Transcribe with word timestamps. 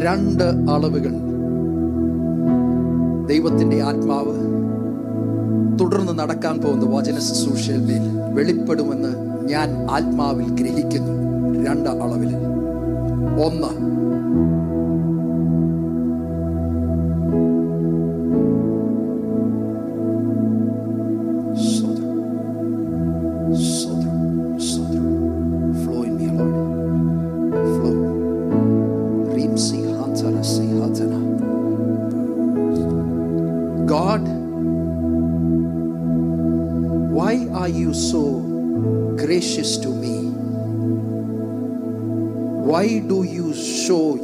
രണ്ട് 0.01 0.43
അളവുകൾ. 0.43 1.13
ദൈവത്തിന്റെ 3.27 3.81
ആത്മാവ് 3.81 4.53
തുടർന്ന് 5.79 6.19
നടക്കാൻ 6.19 6.57
പോകുന്ന 6.57 6.97
വചന 6.97 7.19
ശുശ്രൂഷയിൽ 7.19 7.91
വെളിപ്പെടുമെന്ന് 8.33 9.32
ഞാൻ 9.45 9.91
ആത്മാവിൽ 9.91 10.49
ഗ്രഹിക്കുന്നു. 10.49 11.13
രണ്ട് 11.65 11.89
അളവിൽ. 11.89 12.35
ഒന്ന് 13.45 13.93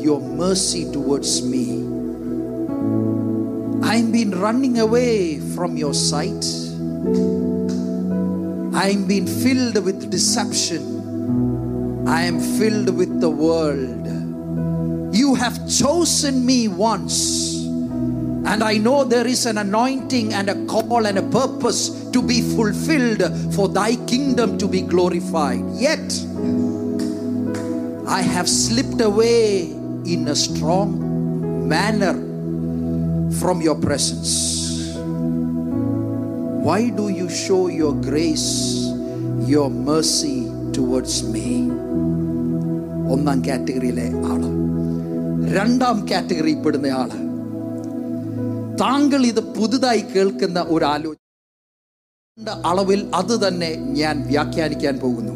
your 0.10 0.20
mercy 0.20 0.92
towards 0.92 1.44
me? 1.44 1.86
I've 3.88 4.12
been 4.12 4.32
running 4.32 4.80
away 4.80 5.40
from 5.54 5.78
your 5.78 5.94
sight. 5.94 6.44
I've 8.74 9.08
been 9.08 9.28
filled 9.28 9.78
with 9.86 10.10
deception. 10.10 12.08
I 12.08 12.24
am 12.24 12.40
filled 12.58 12.90
with 12.98 13.22
the 13.22 13.30
world. 13.30 14.08
You 15.16 15.36
have 15.36 15.70
chosen 15.70 16.44
me 16.44 16.68
once. 16.68 17.54
And 18.50 18.64
I 18.64 18.80
know 18.80 19.04
there 19.04 19.28
is 19.28 19.46
an 19.46 19.60
anointing 19.60 20.34
and 20.34 20.50
a 20.50 20.66
call 20.66 21.06
and 21.06 21.20
a 21.20 21.28
purpose 21.30 22.10
to 22.10 22.24
be 22.24 22.42
fulfilled 22.42 23.22
for 23.54 23.70
thy 23.70 23.96
kingdom 24.08 24.58
to 24.58 24.68
be 24.68 24.82
glorified. 24.82 25.64
Yet, 25.76 26.26
I 28.08 28.24
have 28.24 28.50
slipped 28.50 29.02
away 29.02 29.79
in 30.14 30.28
a 30.28 30.36
strong 30.46 30.90
manner 31.72 32.16
from 33.40 33.58
your 33.68 33.78
presence. 33.86 34.32
Why 36.68 36.80
do 37.00 37.06
you 37.20 37.28
show 37.46 37.62
your 37.82 37.94
grace, 38.10 38.50
your 39.48 39.70
mercy 39.70 40.38
towards 40.78 41.24
me 41.24 41.70
ഒന്നാം 43.14 43.46
കാറ്റഗറിയിലെ 43.46 44.12
ആൾ. 44.26 44.42
രണ്ടാം 45.54 46.08
category 46.12 46.54
പെടുന്ന 46.54 46.88
ആൾ. 46.88 47.10
താങ്കൾ 48.78 49.26
ഇത് 49.26 49.40
പുതുതായി 49.40 50.00
കേൾക്കുന്ന 50.00 50.66
ഒരു 50.68 50.86
ആലോചന 50.86 52.50
അളവിൽ 52.66 53.12
അത് 53.14 53.48
തന്നെ 53.48 53.76
ഞാൻ 53.76 54.28
വ്യാഖ്യാനിക്കാൻ 54.28 55.00
പോകുന്നു. 55.00 55.34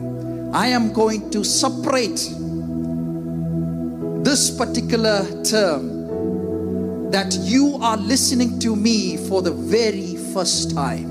I 0.58 0.72
am 0.72 0.88
going 0.88 1.34
to 1.36 1.42
separate 1.42 2.43
this 4.24 4.50
particular 4.50 5.26
term 5.44 7.12
that 7.12 7.34
you 7.42 7.78
are 7.82 7.98
listening 7.98 8.58
to 8.60 8.74
me 8.74 9.18
for 9.28 9.42
the 9.42 9.52
very 9.52 10.16
first 10.34 10.74
time. 10.74 11.10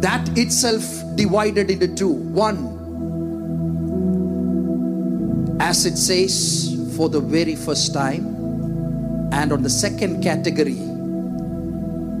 That 0.00 0.38
itself 0.38 0.84
divided 1.16 1.68
into 1.68 1.88
two. 1.94 2.12
One, 2.12 2.76
as 5.60 5.84
it 5.84 5.96
says, 5.98 6.94
for 6.96 7.08
the 7.08 7.20
very 7.20 7.56
first 7.56 7.92
time. 7.92 8.24
And 9.32 9.52
on 9.52 9.64
the 9.64 9.70
second 9.70 10.22
category, 10.22 10.78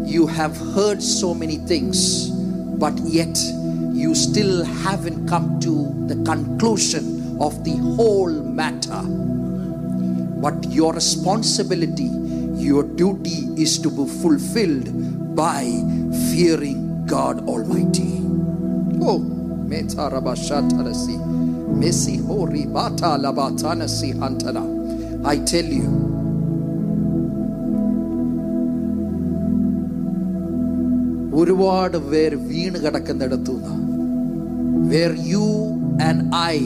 you 0.04 0.26
have 0.26 0.56
heard 0.74 1.00
so 1.00 1.32
many 1.32 1.58
things, 1.58 2.28
but 2.28 2.98
yet 2.98 3.38
you 3.92 4.16
still 4.16 4.64
haven't 4.64 5.28
come 5.28 5.60
to 5.60 5.94
the 6.08 6.16
conclusion 6.24 7.15
of 7.39 7.63
the 7.63 7.75
whole 7.95 8.35
matter. 8.59 9.01
But 10.43 10.57
your 10.69 10.93
responsibility, 10.93 12.09
your 12.67 12.83
duty 12.83 13.39
is 13.57 13.77
to 13.79 13.89
be 13.89 14.05
fulfilled 14.21 14.87
by 15.35 15.63
fearing 16.29 16.79
God 17.05 17.47
Almighty. 17.47 18.13
Oh, 19.01 19.19
Meta 19.71 20.09
Rabashatarasi, 20.15 21.17
Messi 21.81 22.15
Hori 22.25 22.65
Bata 22.65 23.11
Labatanasi 23.25 24.09
Hantana. 24.19 24.63
I 25.25 25.37
tell 25.53 25.69
you, 25.79 25.89
ഒരുപാട് 31.41 31.97
പേര് 32.11 32.37
വീണ് 32.47 32.77
കിടക്കുന്നിടത്തു 32.83 33.53
where 34.91 35.11
U 35.31 35.45
and 36.07 36.23
I 36.53 36.57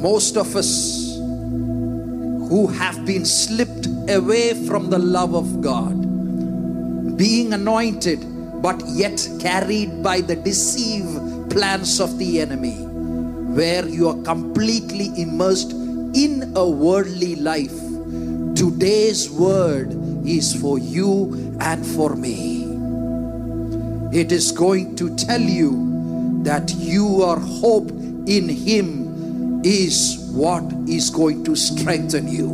most 0.00 0.38
of 0.38 0.56
us 0.56 1.16
who 1.18 2.66
have 2.66 3.04
been 3.04 3.26
slipped 3.26 3.86
away 4.08 4.54
from 4.66 4.88
the 4.88 4.98
love 4.98 5.34
of 5.34 5.60
God, 5.60 7.16
being 7.18 7.52
anointed, 7.52 8.24
but 8.62 8.82
yet 8.86 9.28
carried 9.40 10.02
by 10.02 10.22
the 10.22 10.36
deceive 10.36 11.04
plans 11.50 12.00
of 12.00 12.16
the 12.18 12.40
enemy, 12.40 12.76
where 13.54 13.86
you 13.86 14.08
are 14.08 14.22
completely 14.22 15.10
immersed 15.20 15.72
in 15.72 16.50
a 16.56 16.66
worldly 16.66 17.36
life. 17.36 17.78
Today's 18.56 19.30
word 19.30 19.92
is 20.26 20.54
for 20.54 20.78
you 20.78 21.56
and 21.60 21.86
for 21.86 22.16
me. 22.16 22.64
It 24.18 24.32
is 24.32 24.50
going 24.50 24.96
to 24.96 25.14
tell 25.16 25.42
you 25.42 26.40
that 26.42 26.72
your 26.74 27.38
hope 27.38 27.90
in 28.26 28.48
Him 28.48 28.99
is 29.66 30.18
what 30.32 30.90
is 30.90 31.12
going 31.12 31.44
to 31.46 31.52
strengthen 31.52 32.28
you 32.30 32.46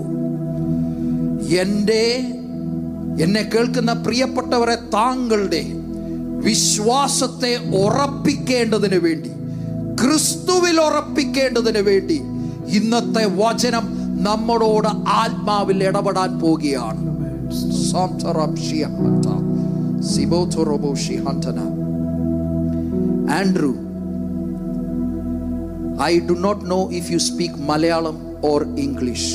എന്റെ 1.57 2.33
എന്നെ 3.25 3.43
കേൾക്കുന്ന 3.43 3.93
പ്രിയപ്പെട്ടവരെ 3.93 4.75
താങ്കളുടെ 4.75 5.63
വിശ്വാസത്തെ 6.39 7.57
ഉറപ്പിക്കേണ്ടതിന് 7.57 8.97
വേണ്ടി 8.97 9.29
ക്രിസ്തുവിൽ 10.03 10.81
ഉറപ്പിക്കേണ്ടതിന് 10.81 11.79
വേണ്ടി 11.79 12.21
ഇന്നത്തെ 12.67 13.25
വചനം 13.37 13.97
നമ്മളോട് 14.23 14.89
ആത്മാവിൽ 15.09 15.85
ഇടപെടാൻ 15.85 16.39
പോവുകയാണ്. 16.39 17.07
Andrew 23.31 23.75
I 26.00 26.20
do 26.30 26.36
not 26.46 26.60
know 26.64 26.84
if 27.00 27.10
you 27.14 27.20
speak 27.32 27.54
Malayalam 27.72 28.18
or 28.52 28.60
English. 28.86 29.26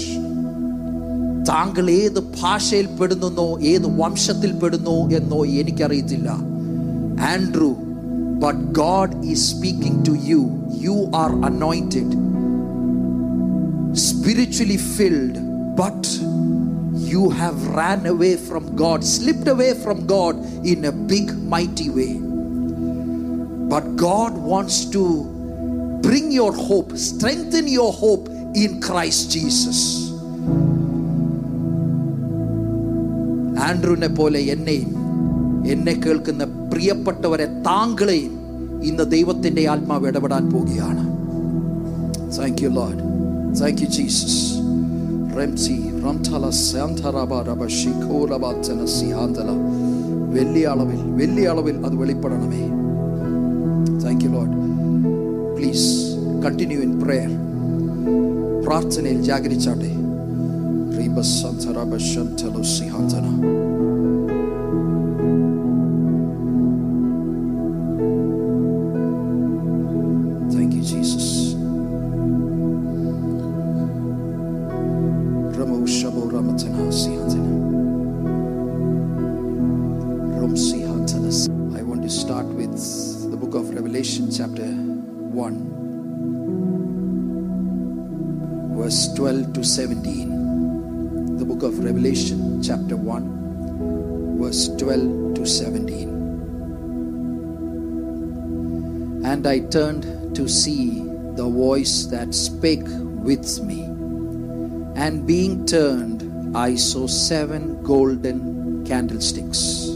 താങ്കൾ 1.51 1.87
ഏത് 2.01 2.21
ഭാഷയിൽ 2.39 2.87
പെടുന്നെന്നോ 2.99 3.49
ഏത് 3.73 3.87
വംശത്തിൽ 4.01 4.53
പെടുന്നോ 4.63 4.97
എന്നോ 5.17 5.41
എനിക്കറിയത്തില്ല 5.61 6.29
Andrew 7.33 7.71
but 8.45 8.63
God 8.81 9.17
is 9.33 9.45
speaking 9.53 10.01
to 10.09 10.15
you 10.31 10.41
you 10.87 10.97
are 11.23 11.33
anointed 11.51 12.15
spiritually 13.97 14.77
filled, 14.77 15.37
but 15.77 16.07
you 17.13 17.31
have 17.31 17.67
ran 17.69 18.05
away 18.07 18.37
from 18.37 18.77
God, 18.77 19.03
slipped 19.05 19.49
away 19.49 19.75
from 19.75 20.07
God 20.07 20.35
in 20.67 20.85
a 20.85 20.93
big, 20.93 21.33
mighty 21.33 21.89
way. 21.91 22.13
But 23.69 23.97
God 23.97 24.37
wants 24.37 24.85
to 24.87 25.03
bring 26.03 26.31
your 26.33 26.53
hope, 26.53 26.91
strengthen 27.09 27.67
your 27.69 27.93
hope 27.95 28.27
in 28.57 28.81
Christ 28.81 29.25
Jesus. 29.31 29.81
ആൻഡ്രൂനെ 33.67 34.09
പോലെ 34.11 34.41
എന്നെയും 34.55 34.91
എന്നെ 35.73 35.95
കേൾക്കുന്ന 35.95 36.43
പ്രിയപ്പെട്ടവരെ 36.73 37.47
താങ്കളെയും 37.69 38.35
ഇന്ന് 38.89 39.05
ദൈവത്തിന്റെ 39.15 39.63
ആത്മാവ് 39.73 40.09
ഇടപെടാൻ 40.11 40.45
പോവുകയാണ് 40.53 41.05
thank 42.37 42.61
you 42.65 42.71
Lord 42.77 43.01
thank 43.61 43.81
you 43.85 43.89
Jesus 43.97 44.41
റെംസി 45.39 45.77
റംതല 46.05 46.51
സാന്തറബ 46.61 47.41
റബ 47.49 47.65
ഷിഖോലബാത്തന 47.79 48.87
സിഹാന്തല 48.97 49.49
വലിയ 50.37 50.67
അളവിൽ 50.75 51.01
വലിയ 51.21 51.53
അളവിൽ 51.55 51.77
അത് 51.87 51.97
വെളിപ്പെടണമേ 52.03 52.63
thank 54.05 54.25
you 54.27 54.31
Lord 54.37 54.55
please 55.61 55.89
continue 56.45 56.81
in 56.81 57.01
prayer 57.01 57.33
പ്രാർത്ഥനയിൽ 58.65 59.23
ജാഗരിച്ചാട്ടെ 59.23 59.93
റീബസ് 60.97 61.37
And 99.42 99.48
I 99.48 99.62
turned 99.72 100.36
to 100.36 100.48
see 100.48 101.00
the 101.34 101.50
voice 101.50 102.06
that 102.12 102.32
spake 102.32 102.86
with 102.86 103.60
me. 103.64 103.86
And 104.94 105.26
being 105.26 105.66
turned, 105.66 106.56
I 106.56 106.76
saw 106.76 107.08
seven 107.08 107.82
golden 107.82 108.86
candlesticks. 108.86 109.96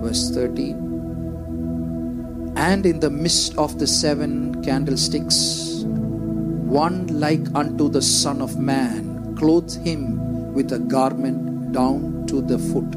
Verse 0.00 0.30
13. 0.30 2.54
And 2.56 2.86
in 2.86 2.98
the 2.98 3.10
midst 3.10 3.58
of 3.58 3.78
the 3.78 3.86
seven 3.86 4.64
candlesticks, 4.64 5.82
one 5.84 7.20
like 7.20 7.46
unto 7.54 7.90
the 7.90 8.00
Son 8.00 8.40
of 8.40 8.58
Man, 8.58 9.36
clothed 9.36 9.74
him 9.84 10.54
with 10.54 10.72
a 10.72 10.78
garment 10.78 11.72
down 11.72 12.24
to 12.28 12.40
the 12.40 12.58
foot, 12.58 12.94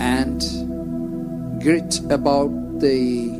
and 0.00 0.42
girt 1.62 2.00
about 2.10 2.66
the 2.80 3.30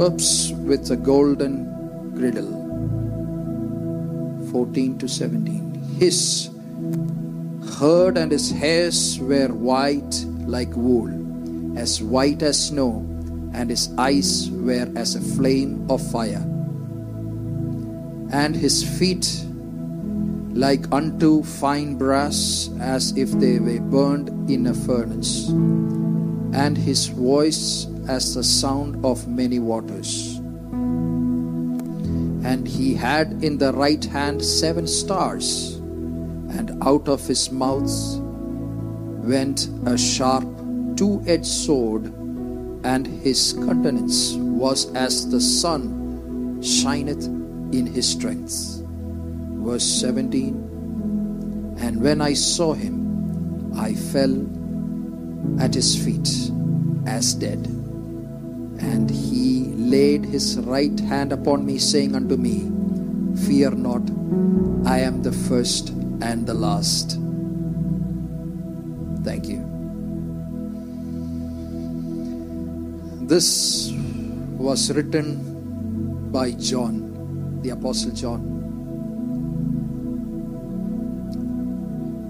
ups 0.00 0.52
with 0.64 0.90
a 0.90 0.96
golden 0.96 2.12
girdle. 2.14 2.64
14 4.50 4.98
to 4.98 5.08
17. 5.08 5.96
His 5.98 6.50
herd 7.78 8.16
and 8.16 8.32
his 8.32 8.50
hairs 8.50 9.18
were 9.20 9.48
white 9.48 10.24
like 10.46 10.74
wool, 10.74 11.10
as 11.78 12.02
white 12.02 12.42
as 12.42 12.68
snow, 12.68 13.04
and 13.54 13.70
his 13.70 13.90
eyes 13.98 14.50
were 14.50 14.90
as 14.96 15.14
a 15.14 15.20
flame 15.20 15.86
of 15.90 16.00
fire. 16.10 16.44
And 18.32 18.56
his 18.56 18.82
feet 18.98 19.44
like 20.52 20.90
unto 20.90 21.42
fine 21.42 21.96
brass, 21.96 22.70
as 22.80 23.16
if 23.16 23.30
they 23.32 23.58
were 23.58 23.80
burned 23.80 24.50
in 24.50 24.66
a 24.66 24.74
furnace, 24.74 25.48
and 25.48 26.76
his 26.76 27.06
voice 27.06 27.86
as 28.08 28.34
the 28.34 28.44
sound 28.44 29.04
of 29.04 29.26
many 29.28 29.58
waters. 29.58 30.36
And 32.44 32.66
he 32.66 32.94
had 32.94 33.42
in 33.42 33.58
the 33.58 33.72
right 33.72 34.04
hand 34.04 34.44
seven 34.44 34.86
stars, 34.86 35.76
and 36.56 36.82
out 36.82 37.08
of 37.08 37.26
his 37.26 37.50
mouth 37.50 37.90
went 39.24 39.68
a 39.86 39.98
sharp 39.98 40.44
two 40.96 41.22
edged 41.26 41.46
sword, 41.46 42.06
and 42.84 43.06
his 43.06 43.52
countenance 43.52 44.32
was 44.34 44.92
as 44.94 45.28
the 45.30 45.40
sun 45.40 46.62
shineth 46.62 47.26
in 47.72 47.86
his 47.86 48.08
strength. 48.08 48.82
Verse 49.66 49.84
17 49.84 51.76
And 51.78 52.00
when 52.00 52.20
I 52.20 52.32
saw 52.32 52.72
him, 52.72 53.72
I 53.76 53.94
fell 53.94 54.46
at 55.60 55.74
his 55.74 55.96
feet 56.02 56.50
as 57.06 57.34
dead. 57.34 57.75
And 58.80 59.10
he 59.10 59.64
laid 59.76 60.24
his 60.24 60.58
right 60.60 60.98
hand 61.00 61.32
upon 61.32 61.64
me, 61.64 61.78
saying 61.78 62.14
unto 62.14 62.36
me, 62.36 62.70
Fear 63.46 63.72
not, 63.72 64.02
I 64.86 65.00
am 65.00 65.22
the 65.22 65.32
first 65.32 65.90
and 66.20 66.46
the 66.46 66.54
last. 66.54 67.18
Thank 69.24 69.46
you. 69.48 69.66
This 73.26 73.90
was 74.56 74.92
written 74.92 76.30
by 76.30 76.52
John, 76.52 77.60
the 77.62 77.70
Apostle 77.70 78.12
John. 78.12 78.56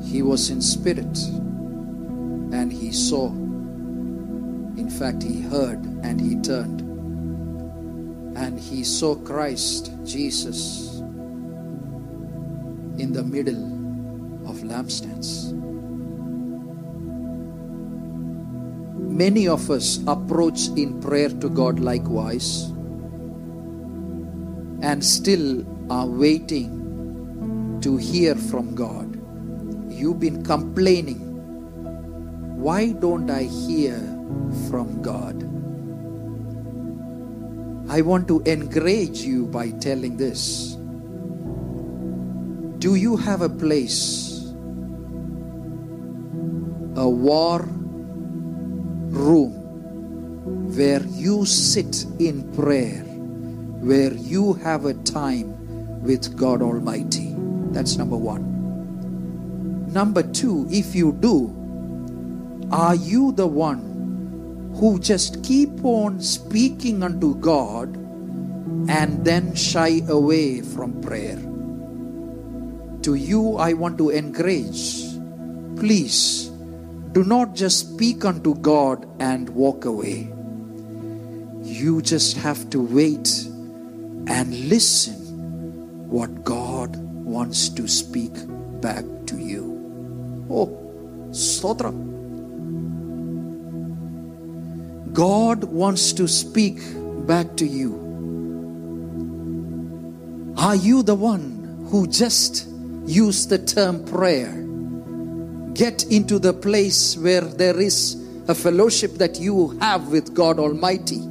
He 0.04 0.22
was 0.22 0.50
in 0.50 0.62
spirit 0.62 1.18
and 2.52 2.72
he 2.72 2.92
saw. 2.92 3.45
In 4.76 4.90
fact, 4.90 5.23
he 5.23 5.40
heard 5.40 5.83
and 6.02 6.21
he 6.21 6.37
turned. 6.37 6.80
And 8.37 8.61
he 8.61 8.85
saw 8.85 9.14
Christ, 9.14 9.92
Jesus, 10.04 10.99
in 12.99 13.12
the 13.12 13.25
middle 13.25 13.64
of 14.49 14.56
lampstands. 14.59 15.52
Many 19.16 19.49
of 19.49 19.71
us 19.71 20.00
approach 20.06 20.68
in 20.76 21.00
prayer 21.00 21.30
to 21.30 21.49
God 21.49 21.80
likewise 21.80 22.64
and 24.83 25.02
still 25.02 25.64
are 25.90 26.06
waiting 26.06 27.80
to 27.80 27.97
hear 27.97 28.35
from 28.35 28.75
God. 28.75 29.18
You've 29.90 30.21
been 30.21 30.45
complaining. 30.45 31.23
Why 32.61 32.92
don't 32.92 33.30
I 33.30 33.45
hear 33.45 33.97
from 34.68 35.02
God? 35.02 35.42
I 37.88 38.02
want 38.02 38.26
to 38.28 38.40
encourage 38.42 39.21
you 39.21 39.47
by 39.47 39.71
telling 39.71 40.16
this. 40.16 40.76
Do 42.78 42.97
you 42.97 43.16
have 43.16 43.42
a 43.42 43.49
place, 43.49 44.52
a 46.97 47.09
war 47.09 47.61
room 49.11 49.52
where 50.76 51.02
you 51.04 51.47
sit 51.47 52.04
in 52.18 52.52
prayer, 52.54 53.02
where 53.80 54.12
you 54.12 54.54
have 54.54 54.85
a 54.85 54.95
time 54.95 56.02
with 56.02 56.37
God 56.37 56.62
Almighty? 56.62 57.35
That's 57.71 57.97
number 57.97 58.16
one. 58.16 58.54
Number 59.92 60.23
two, 60.23 60.66
if 60.71 60.95
you 60.95 61.12
do, 61.12 61.54
are 62.73 62.95
you 62.95 63.33
the 63.33 63.47
one 63.47 63.95
who 64.76 64.99
just 64.99 65.42
keep 65.42 65.85
on 65.85 66.21
speaking 66.21 67.02
unto 67.02 67.35
God 67.37 67.97
and 68.88 69.25
then 69.25 69.54
shy 69.54 70.02
away 70.09 70.61
from 70.61 71.00
prayer? 71.00 71.37
To 73.02 73.14
you, 73.14 73.56
I 73.56 73.73
want 73.73 73.99
to 73.99 74.11
encourage 74.11 75.06
please 75.76 76.50
do 77.12 77.23
not 77.25 77.54
just 77.54 77.95
speak 77.95 78.25
unto 78.25 78.54
God 78.56 79.06
and 79.21 79.49
walk 79.50 79.85
away. 79.85 80.28
You 81.62 82.02
just 82.02 82.37
have 82.38 82.68
to 82.71 82.80
wait 82.80 83.28
and 84.26 84.68
listen 84.68 85.14
what 86.09 86.45
God 86.45 86.97
wants 86.97 87.68
to 87.71 87.88
speak 87.88 88.33
back 88.80 89.04
to 89.26 89.38
you. 89.38 90.47
Oh, 90.50 90.68
Stotra. 91.30 92.15
God 95.16 95.64
wants 95.64 96.12
to 96.12 96.28
speak 96.28 96.78
back 97.26 97.56
to 97.56 97.66
you. 97.66 97.94
Are 100.58 100.76
you 100.76 101.02
the 101.02 101.14
one 101.14 101.87
who 101.90 102.06
just 102.06 102.68
used 103.06 103.49
the 103.49 103.56
term 103.56 104.04
prayer? 104.04 104.52
Get 105.73 106.04
into 106.12 106.38
the 106.38 106.52
place 106.52 107.16
where 107.16 107.40
there 107.40 107.80
is 107.80 108.23
a 108.46 108.54
fellowship 108.54 109.12
that 109.12 109.40
you 109.40 109.68
have 109.80 110.08
with 110.08 110.35
God 110.35 110.58
Almighty. 110.58 111.23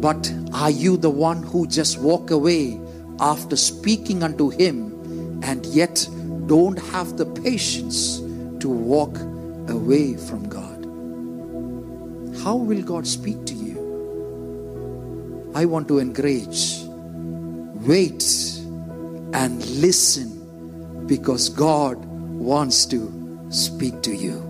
But 0.00 0.34
are 0.52 0.70
you 0.70 0.96
the 0.96 1.10
one 1.10 1.40
who 1.40 1.68
just 1.68 2.00
walk 2.00 2.32
away 2.32 2.80
after 3.20 3.54
speaking 3.54 4.24
unto 4.24 4.50
Him 4.50 5.40
and 5.44 5.64
yet 5.66 6.08
don't 6.48 6.80
have 6.90 7.16
the 7.16 7.26
patience 7.26 8.18
to 8.58 8.68
walk 8.68 9.16
away 9.68 10.16
from 10.16 10.48
God? 10.48 10.63
How 12.44 12.56
will 12.56 12.82
God 12.82 13.06
speak 13.06 13.46
to 13.46 13.54
you? 13.54 13.78
I 15.54 15.64
want 15.64 15.88
to 15.88 15.98
encourage. 15.98 16.82
Wait 17.88 18.22
and 19.32 19.64
listen 19.80 21.06
because 21.06 21.48
God 21.48 22.04
wants 22.04 22.84
to 22.92 23.48
speak 23.48 24.02
to 24.02 24.14
you. 24.14 24.42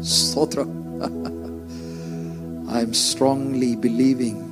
Sotra. 0.00 0.66
I'm 2.68 2.92
strongly 2.94 3.76
believing 3.76 4.42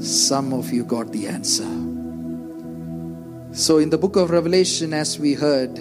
some 0.00 0.54
of 0.54 0.72
you 0.72 0.84
got 0.84 1.12
the 1.12 1.26
answer. 1.26 1.68
So, 3.54 3.76
in 3.76 3.90
the 3.90 3.98
book 3.98 4.16
of 4.16 4.30
Revelation, 4.30 4.94
as 4.94 5.18
we 5.18 5.34
heard, 5.34 5.76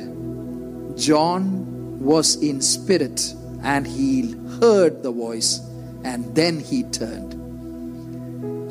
John 0.97 2.01
was 2.01 2.35
in 2.43 2.59
spirit 2.59 3.33
and 3.63 3.87
he 3.87 4.35
heard 4.59 5.03
the 5.03 5.11
voice 5.11 5.68
and 6.03 6.35
then 6.35 6.59
he 6.59 6.83
turned. 6.83 7.39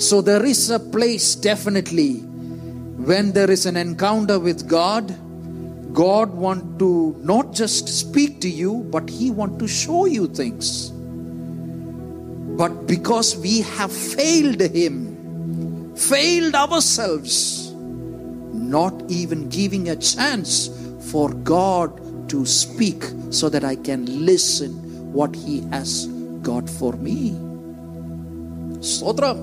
So, 0.00 0.20
there 0.20 0.44
is 0.44 0.70
a 0.70 0.78
place 0.78 1.34
definitely 1.34 2.20
when 3.08 3.32
there 3.32 3.50
is 3.50 3.66
an 3.66 3.76
encounter 3.76 4.38
with 4.38 4.68
God. 4.68 5.08
God 5.92 6.32
want 6.34 6.78
to 6.78 7.16
not 7.20 7.52
just 7.52 7.88
speak 7.88 8.40
to 8.42 8.48
you, 8.48 8.86
but 8.90 9.10
He 9.10 9.32
want 9.32 9.58
to 9.58 9.66
show 9.66 10.04
you 10.04 10.28
things. 10.28 10.90
But 12.60 12.86
because 12.86 13.36
we 13.38 13.62
have 13.62 13.92
failed 13.92 14.60
Him, 14.60 15.96
failed 15.96 16.54
ourselves, 16.54 17.72
not 17.72 19.02
even 19.08 19.48
giving 19.48 19.88
a 19.88 19.96
chance 19.96 20.70
for 21.10 21.32
God 21.34 22.28
to 22.30 22.46
speak 22.46 23.02
so 23.30 23.48
that 23.48 23.64
I 23.64 23.74
can 23.74 24.24
listen 24.24 25.12
what 25.12 25.34
He 25.34 25.62
has 25.70 26.06
got 26.48 26.70
for 26.80 26.92
me. 27.06 27.18
Sodram. 28.90 29.40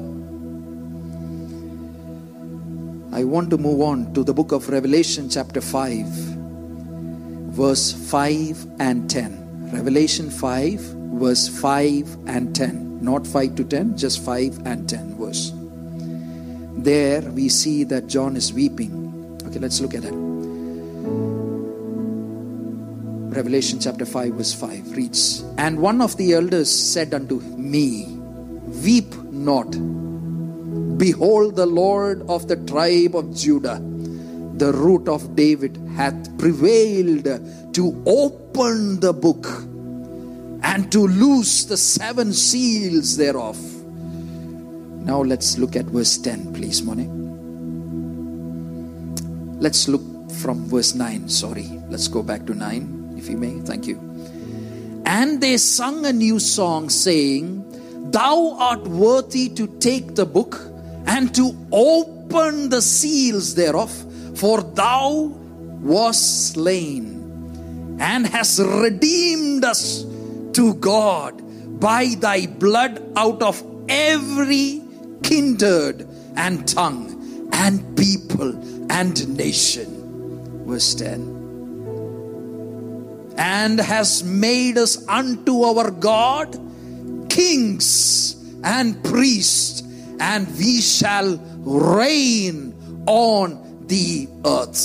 I 3.14 3.24
want 3.24 3.50
to 3.52 3.58
move 3.58 3.82
on 3.82 4.14
to 4.16 4.24
the 4.24 4.34
book 4.34 4.52
of 4.52 4.70
Revelation, 4.70 5.30
chapter 5.30 5.62
5, 5.62 6.06
verse 7.62 7.92
5 8.12 8.68
and 8.80 9.10
10. 9.10 9.72
Revelation 9.72 10.30
5, 10.30 10.80
verse 11.26 11.48
5 11.48 12.18
and 12.28 12.56
10. 12.56 13.00
Not 13.02 13.28
5 13.28 13.56
to 13.56 13.64
10, 13.64 13.98
just 13.98 14.24
5 14.26 14.66
and 14.66 14.90
10 14.90 15.16
verse. 15.20 15.52
There 16.90 17.22
we 17.22 17.50
see 17.50 17.84
that 17.86 18.08
John 18.08 18.36
is 18.36 18.54
weeping. 18.54 18.94
Okay, 19.48 19.60
let's 19.60 19.80
look 19.80 19.94
at 19.94 20.02
that. 20.04 20.25
Revelation 23.36 23.82
chapter 23.82 24.06
5, 24.06 24.36
verse 24.36 24.54
5 24.54 24.96
reads 24.96 25.44
And 25.58 25.78
one 25.78 26.00
of 26.00 26.16
the 26.16 26.32
elders 26.34 26.72
said 26.72 27.14
unto 27.14 27.42
me, 27.42 28.06
Weep 28.82 29.14
not. 29.30 29.72
Behold, 30.98 31.58
the 31.58 31.66
Lord 31.66 32.22
of 32.30 32.48
the 32.48 32.56
tribe 32.56 33.14
of 33.14 33.36
Judah, 33.36 33.82
the 34.56 34.72
root 34.72 35.10
of 35.10 35.36
David, 35.36 35.76
hath 35.98 36.38
prevailed 36.38 37.26
to 37.74 38.04
open 38.06 39.02
the 39.02 39.12
book 39.12 39.46
and 40.64 40.90
to 40.94 41.06
loose 41.06 41.66
the 41.66 41.76
seven 41.76 42.32
seals 42.32 43.18
thereof. 43.18 43.60
Now 45.04 45.22
let's 45.22 45.58
look 45.58 45.76
at 45.76 45.88
verse 45.88 46.18
10, 46.20 46.54
please, 46.54 46.82
Mone. 46.82 47.12
Let's 49.60 49.90
look 49.90 50.32
from 50.32 50.70
verse 50.70 50.96
9. 50.96 51.28
Sorry, 51.28 51.68
let's 51.90 52.08
go 52.08 52.24
back 52.24 52.46
to 52.46 52.54
9, 52.54 52.95
if 53.26 53.32
you 53.32 53.38
may. 53.38 53.60
Thank 53.62 53.88
you. 53.88 53.98
And 55.06 55.42
they 55.42 55.58
sung 55.58 56.06
a 56.06 56.14
new 56.14 56.40
song, 56.40 56.90
saying, 56.90 57.64
Thou 58.12 58.56
art 58.60 58.88
worthy 58.88 59.50
to 59.50 59.68
take 59.80 60.16
the 60.16 60.26
book 60.26 60.62
and 61.08 61.34
to 61.36 61.56
open 61.72 62.70
the 62.70 62.82
seals 62.82 63.56
thereof, 63.56 63.92
for 64.36 64.62
thou 64.62 65.34
wast 65.82 66.54
slain 66.54 67.98
and 68.00 68.28
hast 68.28 68.60
redeemed 68.60 69.64
us 69.66 70.04
to 70.54 70.74
God 70.76 71.42
by 71.80 72.16
thy 72.20 72.46
blood 72.46 73.02
out 73.16 73.42
of 73.42 73.64
every 73.90 74.82
kindred 75.24 76.08
and 76.36 76.68
tongue 76.68 77.50
and 77.54 77.98
people 77.98 78.52
and 78.92 79.38
nation. 79.38 80.66
Verse 80.66 80.96
10 80.96 81.35
and 83.38 83.80
has 83.80 84.24
made 84.24 84.78
us 84.78 85.08
unto 85.08 85.64
our 85.64 85.92
God 85.92 86.60
kings 87.30 88.36
and 88.64 89.04
priests, 89.04 89.84
and 90.20 90.48
we 90.58 90.82
shall 90.82 91.38
reign 91.66 92.74
on 93.06 93.86
the 93.88 94.28
earth. 94.46 94.76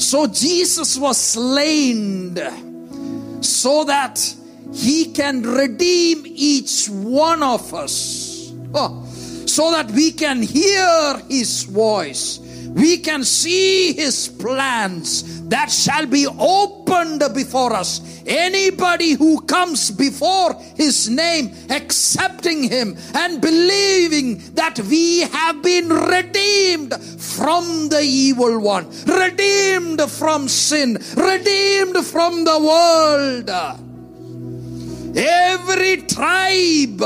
So 0.00 0.26
Jesus 0.26 0.96
was 0.96 1.16
slain 1.16 2.36
so 3.42 3.84
that 3.84 4.34
he 4.72 5.06
can 5.06 5.42
redeem 5.42 6.22
each 6.26 6.88
one 6.88 7.42
of 7.42 7.72
us. 7.74 8.52
Oh, 8.74 9.04
so 9.46 9.72
that 9.72 9.90
we 9.90 10.12
can 10.12 10.42
hear 10.42 11.18
his 11.28 11.64
voice. 11.64 12.38
We 12.74 12.98
can 12.98 13.24
see 13.24 13.92
his 13.92 14.28
plans 14.28 15.48
that 15.48 15.70
shall 15.70 16.06
be 16.06 16.26
opened 16.26 17.22
before 17.34 17.72
us. 17.72 18.00
Anybody 18.26 19.12
who 19.12 19.40
comes 19.42 19.90
before 19.90 20.54
his 20.76 21.08
name, 21.08 21.54
accepting 21.70 22.64
him 22.64 22.96
and 23.14 23.40
believing 23.40 24.38
that 24.54 24.78
we 24.80 25.20
have 25.20 25.62
been 25.62 25.88
redeemed 25.88 26.94
from 27.02 27.88
the 27.88 28.02
evil 28.02 28.60
one, 28.60 28.88
redeemed 29.06 30.02
from 30.02 30.48
sin, 30.48 30.98
redeemed 31.16 32.04
from 32.04 32.44
the 32.44 32.58
world. 32.58 33.50
Every 35.16 36.02
tribe, 36.02 37.02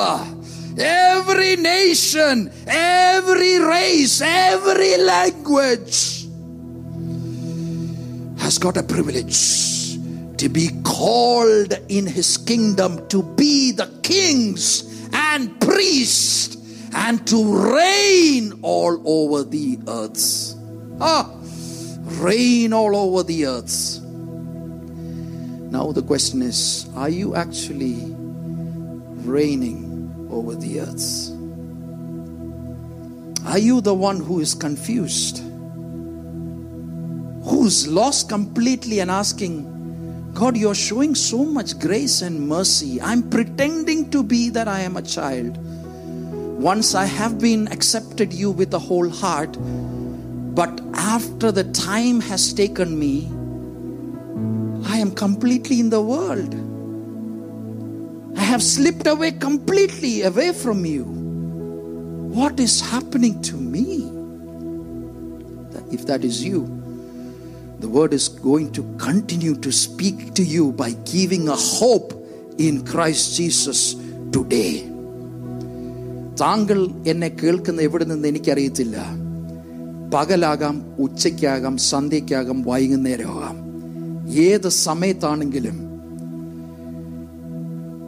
every 0.78 1.56
nation, 1.56 2.50
every 2.66 3.58
race, 3.58 4.20
every 4.20 4.96
language 4.98 6.26
has 8.38 8.58
got 8.58 8.76
a 8.76 8.82
privilege 8.82 9.96
to 10.36 10.48
be 10.48 10.70
called 10.82 11.72
in 11.88 12.06
his 12.06 12.36
kingdom 12.36 13.06
to 13.08 13.22
be 13.22 13.72
the 13.72 13.86
kings 14.02 15.08
and 15.12 15.60
priests 15.60 16.56
and 16.94 17.24
to 17.26 17.72
reign 17.72 18.52
all 18.62 19.00
over 19.06 19.44
the 19.44 19.78
earth. 19.86 20.54
Ah, 21.00 21.30
reign 22.20 22.72
all 22.72 22.96
over 22.96 23.22
the 23.22 23.46
earth. 23.46 24.00
Now 25.70 25.92
the 25.92 26.02
question 26.02 26.42
is 26.42 26.88
are 26.96 27.08
you 27.08 27.34
actually 27.34 27.96
reigning 29.24 29.91
over 30.32 30.54
the 30.54 30.80
earth? 30.80 31.30
Are 33.46 33.58
you 33.58 33.80
the 33.80 33.94
one 33.94 34.18
who 34.18 34.40
is 34.40 34.54
confused? 34.54 35.38
Who's 37.44 37.86
lost 37.88 38.28
completely 38.28 39.00
and 39.00 39.10
asking, 39.10 40.32
God, 40.32 40.56
you're 40.56 40.74
showing 40.74 41.14
so 41.14 41.44
much 41.44 41.78
grace 41.78 42.22
and 42.22 42.48
mercy. 42.48 43.00
I'm 43.02 43.28
pretending 43.28 44.10
to 44.10 44.22
be 44.22 44.48
that 44.50 44.68
I 44.68 44.80
am 44.80 44.96
a 44.96 45.02
child. 45.02 45.58
Once 46.62 46.94
I 46.94 47.04
have 47.04 47.38
been 47.38 47.68
accepted 47.68 48.32
you 48.32 48.50
with 48.50 48.70
the 48.70 48.78
whole 48.78 49.10
heart, 49.10 49.56
but 50.54 50.80
after 50.94 51.50
the 51.50 51.64
time 51.72 52.20
has 52.20 52.52
taken 52.54 52.98
me, 52.98 53.26
I 54.88 54.98
am 54.98 55.10
completely 55.10 55.80
in 55.80 55.90
the 55.90 56.00
world. 56.00 56.71
I 58.35 58.43
have 58.43 58.63
slipped 58.63 59.07
away 59.07 59.31
completely 59.31 60.23
away 60.23 60.51
from 60.53 60.85
you. 60.85 61.03
What 62.37 62.59
is 62.59 62.81
happening 62.93 63.41
to 63.43 63.55
me? 63.55 63.85
If 65.91 66.05
that 66.05 66.23
is 66.23 66.43
you, 66.43 66.59
the 67.79 67.87
word 67.87 68.13
is 68.13 68.27
going 68.27 68.71
to 68.73 68.83
continue 68.97 69.55
to 69.55 69.71
speak 69.71 70.33
to 70.33 70.43
you 70.43 70.71
by 70.73 70.91
giving 71.05 71.47
a 71.47 71.55
hope 71.55 72.11
in 72.59 72.85
Christ 72.85 73.25
Jesus 73.39 73.79
today. 74.35 74.73
താങ്കൾ 76.41 76.79
എന്നെ 77.11 77.29
കേൾക്കുന്ന 77.41 77.79
എവിടെ 77.81 78.05
നിന്ന് 78.05 78.27
എനിക്കറിയത്തില്ല 78.27 78.97
പകലാകാം 80.13 80.75
ഉച്ചയ്ക്കാകാം 81.05 81.77
സന്ധ്യയ്ക്കാകാം 81.91 82.59
വൈകുന്നേരമാകാം 82.63 83.57
ഏത് 84.47 84.69
സമയത്താണെങ്കിലും 84.85 85.77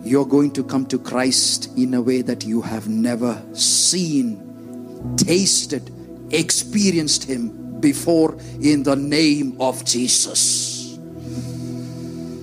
you're 0.04 0.26
going 0.26 0.52
to 0.52 0.62
come 0.62 0.86
to 0.86 0.98
Christ 0.98 1.70
in 1.78 1.94
a 1.94 2.02
way 2.02 2.20
that 2.22 2.44
you 2.44 2.60
have 2.60 2.88
never 2.88 3.42
seen, 3.54 5.16
tasted, 5.16 5.90
experienced 6.30 7.24
Him 7.24 7.80
before 7.80 8.36
in 8.60 8.82
the 8.82 8.96
name 8.96 9.56
of 9.60 9.84
Jesus. 9.84 10.98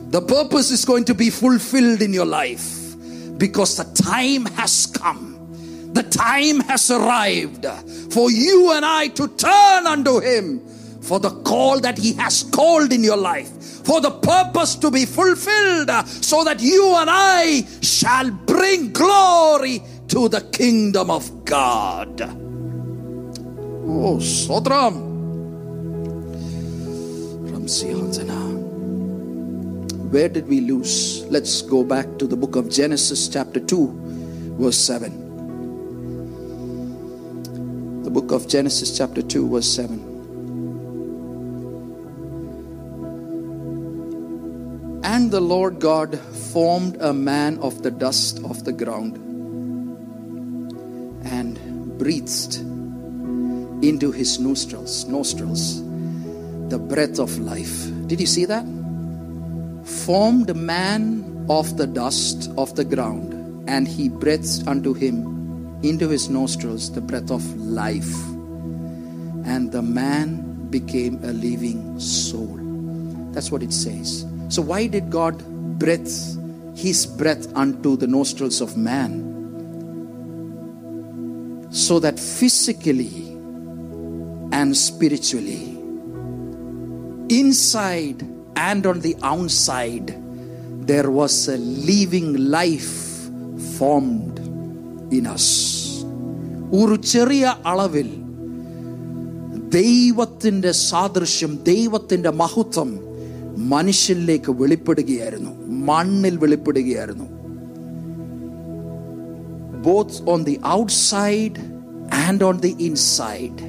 The 0.09 0.21
purpose 0.21 0.71
is 0.71 0.85
going 0.85 1.05
to 1.05 1.13
be 1.13 1.29
fulfilled 1.29 2.01
in 2.01 2.13
your 2.13 2.25
life 2.25 2.95
because 3.37 3.77
the 3.77 3.85
time 4.03 4.45
has 4.57 4.87
come. 4.87 5.29
The 5.93 6.03
time 6.03 6.61
has 6.61 6.89
arrived 6.89 7.65
for 8.11 8.31
you 8.31 8.71
and 8.71 8.83
I 8.83 9.07
to 9.09 9.27
turn 9.27 9.87
unto 9.87 10.19
Him 10.19 10.61
for 11.01 11.19
the 11.19 11.31
call 11.41 11.79
that 11.81 11.97
He 11.97 12.13
has 12.13 12.43
called 12.43 12.93
in 12.93 13.03
your 13.03 13.17
life, 13.17 13.49
for 13.85 13.99
the 13.99 14.11
purpose 14.11 14.75
to 14.75 14.91
be 14.91 15.05
fulfilled, 15.05 15.89
uh, 15.89 16.03
so 16.05 16.43
that 16.43 16.61
you 16.61 16.95
and 16.95 17.09
I 17.11 17.65
shall 17.81 18.31
bring 18.31 18.91
glory 18.91 19.81
to 20.09 20.29
the 20.29 20.41
kingdom 20.41 21.09
of 21.09 21.45
God. 21.45 22.21
Oh, 23.83 24.17
Sodram. 24.21 25.09
Where 30.11 30.27
did 30.27 30.47
we 30.47 30.59
lose? 30.59 31.23
Let's 31.29 31.61
go 31.61 31.85
back 31.85 32.19
to 32.19 32.27
the 32.27 32.35
book 32.35 32.57
of 32.57 32.69
Genesis, 32.69 33.29
chapter 33.29 33.61
2, 33.61 34.57
verse 34.59 34.77
7. 34.77 35.31
The 38.03 38.09
book 38.09 38.31
of 38.31 38.47
Genesis, 38.47 38.97
chapter 38.97 39.21
2, 39.21 39.49
verse 39.49 39.73
7. 39.73 40.10
And 45.21 45.29
the 45.29 45.39
Lord 45.39 45.79
God 45.79 46.17
formed 46.51 46.97
a 46.99 47.13
man 47.13 47.59
of 47.59 47.83
the 47.83 47.91
dust 47.91 48.43
of 48.43 48.63
the 48.63 48.73
ground 48.73 49.17
and 51.23 51.59
breathed 51.99 52.55
into 53.85 54.11
his 54.11 54.39
nostrils, 54.39 55.05
nostrils, 55.05 55.83
the 56.69 56.79
breath 56.79 57.19
of 57.19 57.37
life. 57.37 57.85
Did 58.07 58.19
you 58.19 58.25
see 58.25 58.45
that? 58.45 58.65
Formed 59.85 60.55
man 60.55 61.45
of 61.47 61.77
the 61.77 61.85
dust 61.85 62.49
of 62.57 62.75
the 62.75 62.83
ground, 62.83 63.69
and 63.69 63.87
he 63.87 64.09
breathed 64.09 64.67
unto 64.67 64.95
him 64.95 65.77
into 65.83 66.09
his 66.09 66.29
nostrils 66.29 66.91
the 66.91 66.99
breath 66.99 67.29
of 67.29 67.45
life. 67.57 68.11
And 69.45 69.71
the 69.71 69.83
man 69.83 70.67
became 70.71 71.23
a 71.23 71.31
living 71.31 71.99
soul. 71.99 72.57
That's 73.33 73.51
what 73.51 73.61
it 73.61 73.71
says. 73.71 74.25
So, 74.50 74.62
why 74.62 74.86
did 74.86 75.06
God 75.10 75.36
breathe 75.78 76.16
his 76.76 77.06
breath 77.20 77.46
unto 77.54 77.96
the 77.96 78.06
nostrils 78.06 78.60
of 78.60 78.76
man? 78.76 79.12
So 81.70 81.94
that 82.00 82.18
physically 82.18 83.16
and 84.58 84.76
spiritually, 84.76 85.64
inside 87.28 88.20
and 88.56 88.86
on 88.86 89.00
the 89.00 89.14
outside, 89.22 90.08
there 90.90 91.10
was 91.10 91.48
a 91.48 91.58
living 91.92 92.28
life 92.58 92.94
formed 93.78 94.38
in 95.12 95.26
us. 95.36 95.48
ഒരു 96.78 96.94
ചെറിയ 97.14 97.44
അളവിൽ 97.72 98.08
ദൈവത്തിൻ്റെ 99.76 100.72
സാദൃശ്യം 100.90 101.52
ദൈവത്തിൻ്റെ 101.70 102.30
മഹത്വം 102.42 102.90
മനുഷ്യനിലേക്ക് 103.70 104.52
വെളിപ്പെടുകയായിരുന്നു 104.52 105.52
മണ്ണിൽ 105.88 106.36
വെളിപ്പെടുകയായിരുന്നു 106.36 107.26
both 109.82 110.20
on 110.28 110.42
the 110.42 110.56
outside 110.72 111.60
and 112.26 112.44
on 112.44 112.58
the 112.58 112.72
inside 112.80 113.62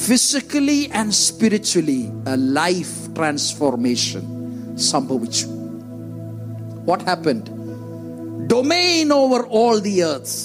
physically 0.00 0.80
and 0.94 1.16
spiritually 1.20 2.00
A 2.28 2.38
life 2.54 2.94
transformation 3.16 4.24
സംഭവിച്ചു 4.90 5.46
what 6.88 7.04
happened 7.04 7.52
domain 8.46 9.08
over 9.12 9.42
all 9.56 9.78
the 9.80 9.96
earth 10.08 10.36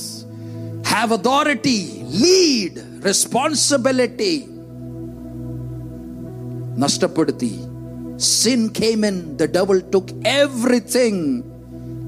have 0.87 1.15
authority 1.15 1.79
lead 2.21 2.79
responsibility 3.05 4.33
നഷ്ടപ്പെടുത്തി 6.77 7.53
sin 8.16 8.70
came 8.70 9.04
in. 9.04 9.36
The 9.36 9.48
devil 9.48 9.80
took 9.80 10.10
everything 10.24 11.52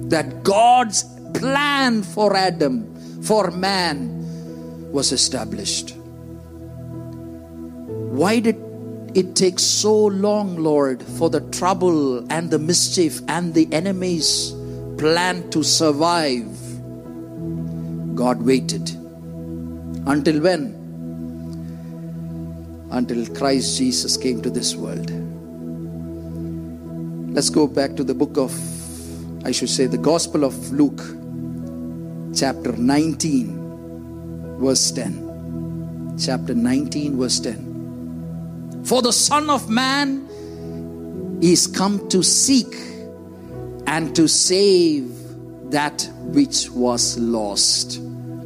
that 0.09 0.43
god's 0.43 1.05
plan 1.35 2.03
for 2.03 2.35
adam 2.35 2.95
for 3.23 3.51
man 3.51 4.19
was 4.91 5.13
established. 5.13 5.95
Why 8.19 8.41
did 8.41 8.57
it 9.15 9.37
take 9.37 9.59
so 9.59 10.07
long 10.07 10.57
lord 10.57 11.03
for 11.03 11.31
the 11.31 11.41
trouble 11.51 12.27
and 12.33 12.51
the 12.51 12.59
mischief 12.59 13.21
and 13.29 13.53
the 13.55 13.69
enemy's 13.73 14.53
plan 14.97 15.51
to 15.51 15.63
survive? 15.63 16.49
God 18.15 18.43
waited. 18.43 18.91
Until 20.07 20.41
when? 20.41 20.75
Until 22.91 23.27
Christ 23.35 23.77
Jesus 23.77 24.17
came 24.17 24.41
to 24.41 24.51
this 24.51 24.75
world. 24.75 25.28
Let's 27.39 27.51
go 27.51 27.69
back 27.69 27.95
to 27.95 28.03
the 28.03 28.15
book 28.15 28.37
of, 28.37 28.53
I 29.47 29.53
should 29.53 29.71
say, 29.71 29.87
the 29.87 29.97
Gospel 29.97 30.43
of 30.43 30.73
Luke, 30.73 30.99
chapter 32.37 32.73
19, 32.73 34.59
verse 34.59 34.91
10. 34.91 36.17
Chapter 36.21 36.53
19, 36.57 37.17
verse 37.17 37.39
10. 37.39 38.83
For 38.85 39.03
the 39.03 39.13
Son 39.13 39.51
of 39.51 39.71
Man 39.71 41.39
is 41.41 41.69
come 41.69 42.09
to 42.09 42.25
seek 42.25 42.75
and 43.87 44.17
to 44.17 44.27
save 44.27 45.09
that 45.71 46.11
which 46.35 46.69
was 46.71 47.17
lost. 47.21 48.01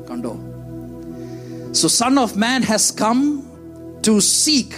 Kando. 0.04 0.36
So, 1.74 1.88
Son 1.88 2.18
of 2.18 2.36
Man 2.36 2.60
has 2.60 2.90
come 2.90 3.98
to 4.02 4.20
seek, 4.20 4.74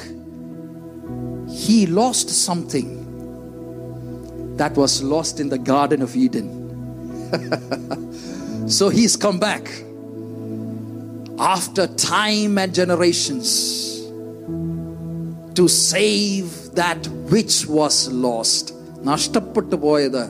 he 1.48 1.87
lost 1.87 2.29
something 2.29 2.93
that 4.58 4.76
was 4.76 4.93
lost 5.04 5.39
in 5.39 5.50
the 5.50 5.62
Garden 5.72 6.02
of 6.02 6.15
Eden. 6.15 6.48
so 8.69 8.89
he's 8.89 9.15
come 9.15 9.39
back 9.39 9.65
after 11.56 11.84
time 12.15 12.58
and 12.58 12.74
generations 12.74 13.48
to 15.56 15.67
save 15.67 16.48
that 16.74 17.02
which 17.32 17.56
was 17.78 17.95
lost. 18.28 18.65
നഷ്ടപ്പെട്ടു 19.04 19.76
പോയത് 19.86 20.24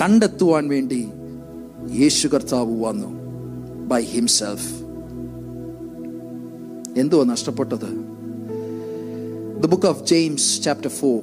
കണ്ടെത്തുവാൻ 0.00 0.64
വേണ്ടി 0.74 1.00
യേശു 2.00 2.26
കർത്താവ് 2.34 2.74
വന്നു 2.86 3.10
by 3.90 4.00
himself 4.14 4.70
എന്തുവാ 7.02 7.24
നഷ്ടപ്പെട്ടത് 7.32 7.88
the 9.62 9.70
book 9.74 9.88
of 9.92 10.02
James 10.12 10.48
chapter 10.66 10.92
four 11.00 11.18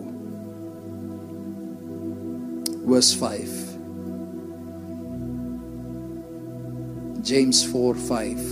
verse 2.88 3.16
five 3.18 3.52
James 7.32 7.64
four 7.68 7.94
five 8.08 8.44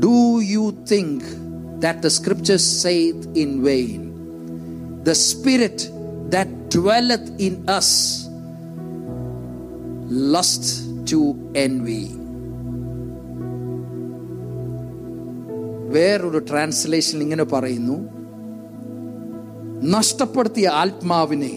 do 0.00 0.16
you 0.54 0.64
think 0.92 1.26
that 1.78 2.00
the 2.00 2.12
scriptures 2.18 2.70
Syed 2.82 3.24
in 3.44 3.52
vein 3.70 4.02
the 5.04 5.18
spirit 5.28 5.86
that 6.28 6.54
dwelleth 6.76 7.28
in 7.38 7.54
us 7.68 7.88
lust 10.32 10.64
to 11.10 11.20
envy 11.58 12.04
വേറൊരു 15.90 16.40
translation 16.48 17.18
ഇങ്ങനെ 17.20 17.44
പറയുന്നു 17.44 17.96
നഷ്ടപ്പെടുത്തിയ 19.94 20.68
ആത്മാവിനെ 20.82 21.52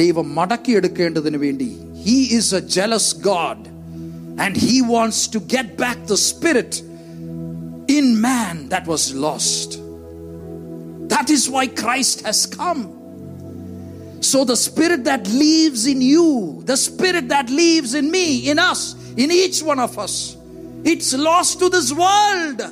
ദൈവം 0.00 0.28
മടക്കിയെടുക്കേണ്ടതിന് 0.38 1.38
വേണ്ടി 1.46 1.70
he 2.04 2.18
is 2.38 2.52
a 2.60 2.62
jealous 2.76 3.14
God 3.30 3.64
and 4.44 4.60
he 4.66 4.76
wants 4.94 5.24
to 5.34 5.40
get 5.54 5.74
back 5.84 6.04
the 6.12 6.18
spirit 6.28 6.78
in 7.98 8.06
man 8.28 8.54
that 8.74 8.90
was 8.94 9.08
lost 9.26 9.74
that 11.14 11.34
is 11.38 11.48
why 11.58 11.66
Christ 11.82 12.24
has 12.28 12.46
come 12.60 12.78
So 14.20 14.44
the 14.44 14.56
spirit 14.56 15.04
that 15.04 15.26
lives 15.28 15.86
in 15.86 16.00
you, 16.00 16.62
the 16.64 16.76
spirit 16.76 17.28
that 17.28 17.48
lives 17.50 17.94
in 17.94 18.10
me, 18.10 18.50
in 18.50 18.58
us, 18.58 18.94
in 19.16 19.30
each 19.30 19.62
one 19.62 19.78
of 19.78 19.98
us, 19.98 20.36
it's 20.84 21.14
lost 21.14 21.60
to 21.60 21.68
this 21.68 21.92
world. 21.92 22.62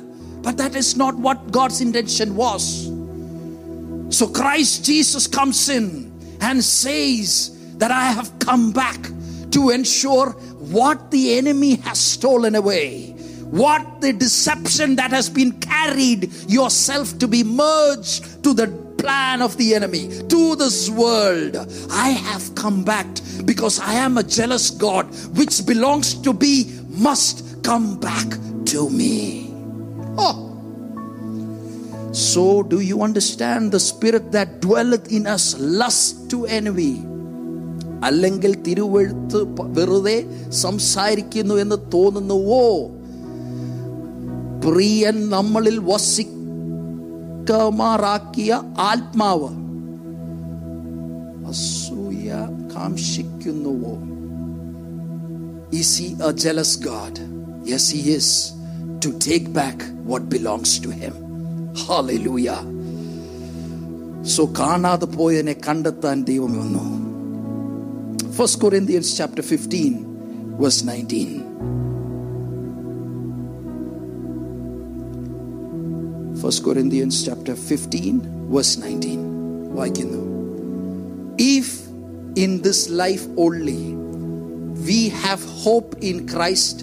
But 0.41 0.57
that 0.57 0.75
is 0.75 0.95
not 0.95 1.15
what 1.15 1.51
God's 1.51 1.81
intention 1.81 2.35
was. 2.35 2.85
So 4.09 4.27
Christ 4.27 4.85
Jesus 4.85 5.27
comes 5.27 5.67
in 5.69 6.10
and 6.42 6.62
says 6.62 7.76
that 7.78 7.90
I 7.90 8.06
have 8.12 8.38
come 8.38 8.72
back 8.72 9.00
to 9.52 9.70
ensure 9.70 10.30
what 10.30 11.10
the 11.10 11.38
enemy 11.38 11.76
has 11.76 11.98
stolen 11.98 12.54
away. 12.54 13.10
What 13.50 14.00
the 14.00 14.12
deception 14.12 14.96
that 14.96 15.10
has 15.10 15.28
been 15.28 15.52
carried 15.60 16.32
yourself 16.48 17.18
to 17.18 17.28
be 17.28 17.44
merged 17.44 18.42
to 18.44 18.54
the 18.54 18.68
plan 18.98 19.42
of 19.42 19.56
the 19.56 19.74
enemy, 19.74 20.08
to 20.28 20.56
this 20.56 20.88
world. 20.88 21.56
I 21.90 22.10
have 22.10 22.54
come 22.54 22.84
back 22.84 23.06
because 23.44 23.80
I 23.80 23.94
am 23.94 24.16
a 24.16 24.22
jealous 24.22 24.70
God, 24.70 25.06
which 25.36 25.66
belongs 25.66 26.14
to 26.22 26.32
be, 26.32 26.80
must 26.88 27.62
come 27.64 27.98
back 27.98 28.28
to 28.66 28.88
me. 28.90 29.50
Oh. 30.16 30.51
So, 32.11 32.63
do 32.63 32.79
you 32.79 33.01
understand 33.01 33.71
the 33.71 33.79
spirit 33.79 34.31
that 34.31 34.61
dwelleth 34.61 35.11
in 35.11 35.27
us, 35.27 35.55
lust 35.59 36.29
to 36.29 36.45
envy? 36.45 37.01
അല്ലെങ്കിൽ 38.03 38.61
തിരുവഴുത്ത് 38.61 39.43
പ- 39.43 39.61
വെറുതെ 39.61 40.25
സംസാരിക്കുന്നു 40.49 41.55
എന്ന് 41.55 41.75
തോന്നുന്നുവോ 41.93 42.89
പ്രിയൻ 44.65 45.29
നമ്മളിൽ 45.29 45.79
വസിക്കമാറാക്കിയ 45.79 48.63
ആത്മാവ് 48.79 49.49
അസൂയ 51.47 52.47
കാംക്ഷിക്കുന്നുവോ 52.75 53.97
Is 55.73 55.97
he 55.97 56.15
a 56.21 56.33
jealous 56.33 56.77
God? 56.77 57.19
Yes, 57.65 57.89
he 57.89 58.11
is. 58.11 58.53
To 58.99 59.19
take 59.19 59.53
back 59.53 59.83
what 60.05 60.29
belongs 60.29 60.79
to 60.79 60.89
him. 60.89 61.20
Hallelujah. 61.87 62.61
So 64.35 64.43
കാണാതെ 64.59 65.07
പോയതിനെ 65.17 65.55
കണ്ടെത്താൻ 65.67 66.17
ദൈവം 66.31 66.53
വന്നു 66.61 66.85
First 68.37 68.57
Corinthians 68.63 69.09
chapter 69.17 69.41
15, 69.41 70.57
verse 70.61 70.81
19. 70.83 71.45
First 76.41 76.59
Corinthians 76.67 77.15
chapter 77.27 77.55
15, 77.55 78.19
verse 78.55 78.73
19. 78.77 79.21
വായിക്കുന്നു 79.77 80.21
If 81.55 81.67
in 82.43 82.51
this 82.67 82.81
life 83.03 83.25
only 83.45 83.81
we 84.87 84.99
have 85.23 85.41
hope 85.63 85.91
in 86.09 86.17
Christ, 86.33 86.77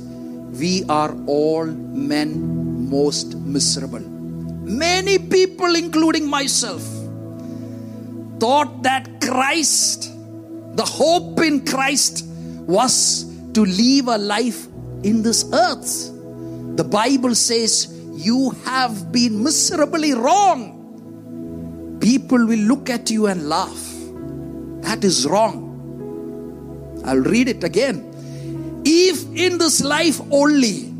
we 0.62 0.72
are 1.00 1.12
all 1.36 1.66
men 2.12 2.30
most 2.96 3.30
miserable. 3.56 4.04
Many 4.69 5.17
people, 5.17 5.75
including 5.75 6.29
myself, 6.29 6.83
thought 8.39 8.83
that 8.83 9.19
Christ, 9.19 10.11
the 10.75 10.85
hope 10.85 11.39
in 11.39 11.65
Christ, 11.65 12.23
was 12.67 13.23
to 13.53 13.65
live 13.65 14.07
a 14.07 14.17
life 14.19 14.67
in 15.03 15.23
this 15.23 15.43
earth. 15.51 16.11
The 16.77 16.83
Bible 16.83 17.33
says 17.33 17.91
you 18.13 18.51
have 18.65 19.11
been 19.11 19.43
miserably 19.43 20.13
wrong. 20.13 21.97
People 21.99 22.45
will 22.45 22.59
look 22.59 22.91
at 22.91 23.09
you 23.09 23.25
and 23.25 23.49
laugh. 23.49 23.89
That 24.83 25.03
is 25.03 25.25
wrong. 25.27 27.01
I'll 27.05 27.17
read 27.17 27.49
it 27.49 27.63
again. 27.63 28.05
If 28.85 29.25
in 29.35 29.57
this 29.57 29.83
life 29.83 30.21
only 30.31 30.93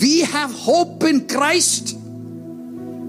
we 0.00 0.20
have 0.20 0.52
hope 0.52 1.04
in 1.04 1.28
Christ, 1.28 1.98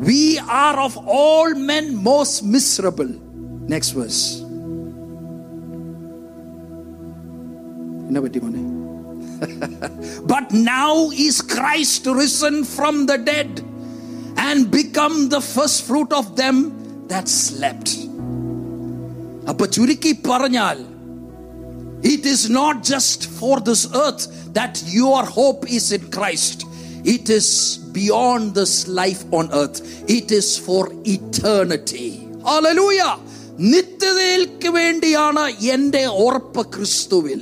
we 0.09 0.39
are 0.39 0.77
of 0.81 0.97
all 1.19 1.51
men 1.71 1.95
most 2.11 2.37
miserable. 2.57 3.11
Next 3.75 3.91
verse. 4.01 4.23
എന്നാ 8.09 8.21
പറ്റി 8.27 8.41
മോനെ? 8.45 8.63
but 10.33 10.47
now 10.77 10.95
is 11.27 11.37
Christ 11.53 12.03
risen 12.21 12.57
from 12.77 12.95
the 13.11 13.19
dead 13.31 13.51
and 14.47 14.71
become 14.81 15.17
the 15.35 15.43
first 15.55 15.79
fruit 15.89 16.11
of 16.21 16.27
them 16.41 16.57
that 17.13 17.29
slept. 17.45 17.91
അപ്പൊ 19.51 19.67
ചുരുക്കി 19.77 20.13
പറഞ്ഞാൽ 20.31 20.79
it 22.13 22.25
is 22.33 22.43
not 22.59 22.77
just 22.93 23.21
for 23.39 23.57
this 23.69 23.83
earth 24.05 24.23
that 24.59 24.83
your 24.99 25.23
hope 25.39 25.63
is 25.79 25.93
in 25.93 26.05
Christ. 26.11 26.59
It 27.15 27.29
is 27.39 27.49
beyond 27.96 28.56
this 28.56 28.74
life 29.00 29.24
on 29.32 29.48
earth. 29.54 29.80
It 30.10 30.30
is 30.32 30.50
for 30.60 30.84
eternity. 31.16 32.10
Hallelujah. 32.46 33.14
നിത്യതയിൽക്ക് 33.72 34.70
വേണ്ടിയാണ് 34.78 35.44
എന്റെ 35.66 36.02
ഉറപ്പ് 36.24 36.64
ക്രിസ്തുവിൽ 36.74 37.42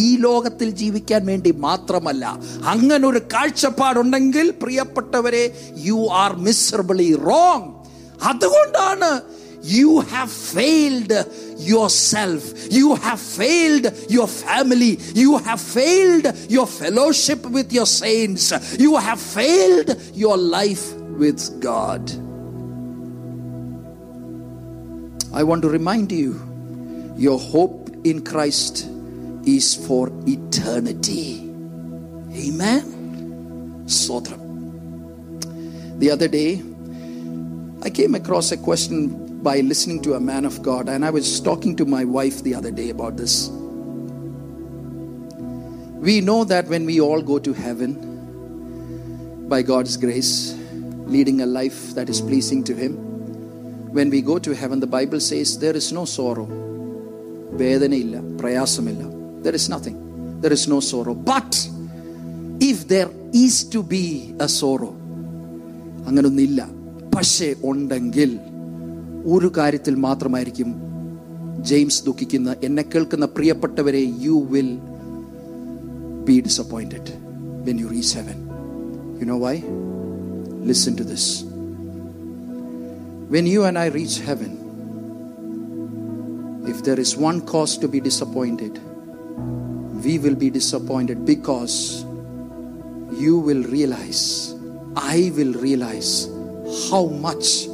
ഈ 0.00 0.06
ലോകത്തിൽ 0.16 0.68
ജീവിക്കാൻ 0.80 1.22
വേണ്ടി 1.26 1.50
മാത്രമല്ല 1.60 2.24
അങ്ങനെ 2.72 3.04
ഒരു 3.08 3.20
കാഴ്ചപ്പാടുണ്ടെങ്കിൽ 3.34 4.46
പ്രിയപ്പെട്ടവരെ 4.62 5.44
യു 5.84 6.00
ആർ 6.22 6.32
മിസറബിളി 6.46 7.08
റോങ് 7.28 7.68
അതുകൊണ്ടാണ് 8.28 9.10
you 9.62 10.00
have 10.00 10.30
failed 10.30 11.12
yourself. 11.58 12.52
You 12.70 12.94
have 12.94 13.20
failed 13.20 13.92
your 14.08 14.28
family. 14.28 14.98
You 15.14 15.38
have 15.38 15.60
failed 15.60 16.26
your 16.48 16.66
fellowship 16.66 17.44
with 17.46 17.72
your 17.72 17.86
saints. 17.86 18.52
You 18.78 18.96
have 18.96 19.20
failed 19.20 20.00
your 20.14 20.36
life 20.36 20.94
with 20.94 21.60
God. 21.60 22.10
I 25.34 25.42
want 25.42 25.62
to 25.62 25.68
remind 25.68 26.10
you 26.12 26.40
your 27.16 27.38
hope 27.38 27.90
in 28.04 28.24
Christ 28.24 28.88
is 29.44 29.74
for 29.86 30.10
eternity. 30.26 31.40
Amen. 32.32 33.84
Sodram. 33.86 34.46
The 35.98 36.10
other 36.10 36.28
day, 36.28 36.62
I 37.82 37.90
came 37.90 38.14
across 38.14 38.52
a 38.52 38.56
question 38.56 39.27
by 39.43 39.59
listening 39.59 40.01
to 40.03 40.13
a 40.13 40.19
man 40.19 40.45
of 40.45 40.61
God, 40.61 40.89
and 40.89 41.03
I 41.05 41.09
was 41.09 41.39
talking 41.39 41.75
to 41.77 41.85
my 41.85 42.05
wife 42.05 42.43
the 42.43 42.55
other 42.55 42.71
day 42.71 42.89
about 42.89 43.17
this. 43.17 43.49
We 45.99 46.21
know 46.21 46.43
that 46.45 46.67
when 46.67 46.85
we 46.85 46.99
all 47.01 47.21
go 47.21 47.39
to 47.39 47.53
heaven, 47.53 48.11
by 49.47 49.61
God's 49.61 49.97
grace, 49.97 50.55
leading 51.05 51.41
a 51.41 51.45
life 51.45 51.93
that 51.95 52.09
is 52.09 52.21
pleasing 52.21 52.63
to 52.65 52.73
Him, 52.73 52.93
when 53.93 54.09
we 54.09 54.21
go 54.21 54.39
to 54.39 54.55
heaven, 54.55 54.79
the 54.79 54.87
Bible 54.87 55.19
says 55.19 55.59
there 55.59 55.75
is 55.75 55.91
no 55.91 56.05
sorrow. 56.05 56.47
വേദനയില്ല 57.61 58.17
പ്രയാസമില്ല 58.39 59.03
there 59.45 59.55
is 59.59 59.65
nothing 59.73 59.97
there 60.43 60.53
is 60.57 60.63
no 60.73 60.79
sorrow 60.91 61.13
but 61.31 61.51
if 62.69 62.77
there 62.93 63.09
is 63.45 63.55
to 63.73 63.79
be 63.93 64.05
a 64.45 64.49
sorrow 64.59 64.93
അങ്ങനൊന്നില്ല 66.07 66.61
പക്ഷേ 67.15 67.55
ഉണ്ടെങ്കിൽ 67.69 68.31
ഒരു 69.33 69.49
കാര്യത്തിൽ 69.57 69.95
മാത്രമായിരിക്കും 70.07 70.71
James 71.69 72.01
ദുഃഖിക്കുന്ന 72.07 72.55
എന്നെ 72.67 72.83
കേൾക്കുന്ന 72.93 73.25
പ്രിയപ്പെട്ടവരെ 73.35 74.03
you 74.25 74.37
will 74.53 74.71
be 76.29 76.35
disappointed 76.47 77.13
when 77.67 77.77
you 77.83 77.89
reach 77.95 78.15
heaven 78.19 78.39
you 79.21 79.27
know 79.33 79.39
why 79.45 79.55
listen 80.71 80.95
to 81.01 81.07
this 81.13 81.29
when 83.35 83.47
you 83.55 83.63
and 83.69 83.81
I 83.85 83.87
reach 83.99 84.19
heaven 84.29 84.51
if 86.65 86.83
there 86.83 86.99
is 86.99 87.17
one 87.17 87.41
cause 87.41 87.77
to 87.77 87.87
be 87.87 87.99
disappointed, 87.99 88.79
we 90.03 90.17
will 90.17 90.35
be 90.35 90.49
disappointed 90.49 91.25
because 91.25 92.03
you 93.13 93.37
will 93.37 93.63
realize, 93.65 94.55
I 94.95 95.31
will 95.35 95.53
realize 95.53 96.27
how 96.89 97.05
much 97.07 97.67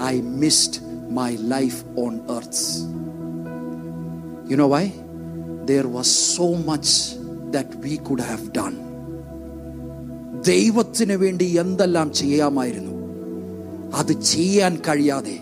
I 0.00 0.14
missed 0.16 0.80
my 1.10 1.30
life 1.54 1.84
on 1.96 2.22
earth. 2.28 2.60
You 4.50 4.56
know 4.56 4.68
why? 4.68 4.84
There 5.66 5.88
was 5.88 6.08
so 6.36 6.54
much 6.70 6.90
that 7.50 7.74
we 7.84 7.94
could 7.98 8.22
have 8.32 8.44
done. 8.52 8.76
ദൈവത്തിന് 10.42 11.14
വേണ്ടി 11.16 11.46
എന്തെല്ലാം 11.58 12.12
ചെയ്യാമായിരുന്നു 12.12 12.92
അത് 13.98 14.12
ചെയ്യാൻ 14.32 14.72
കഴിയാതെ 14.88 15.36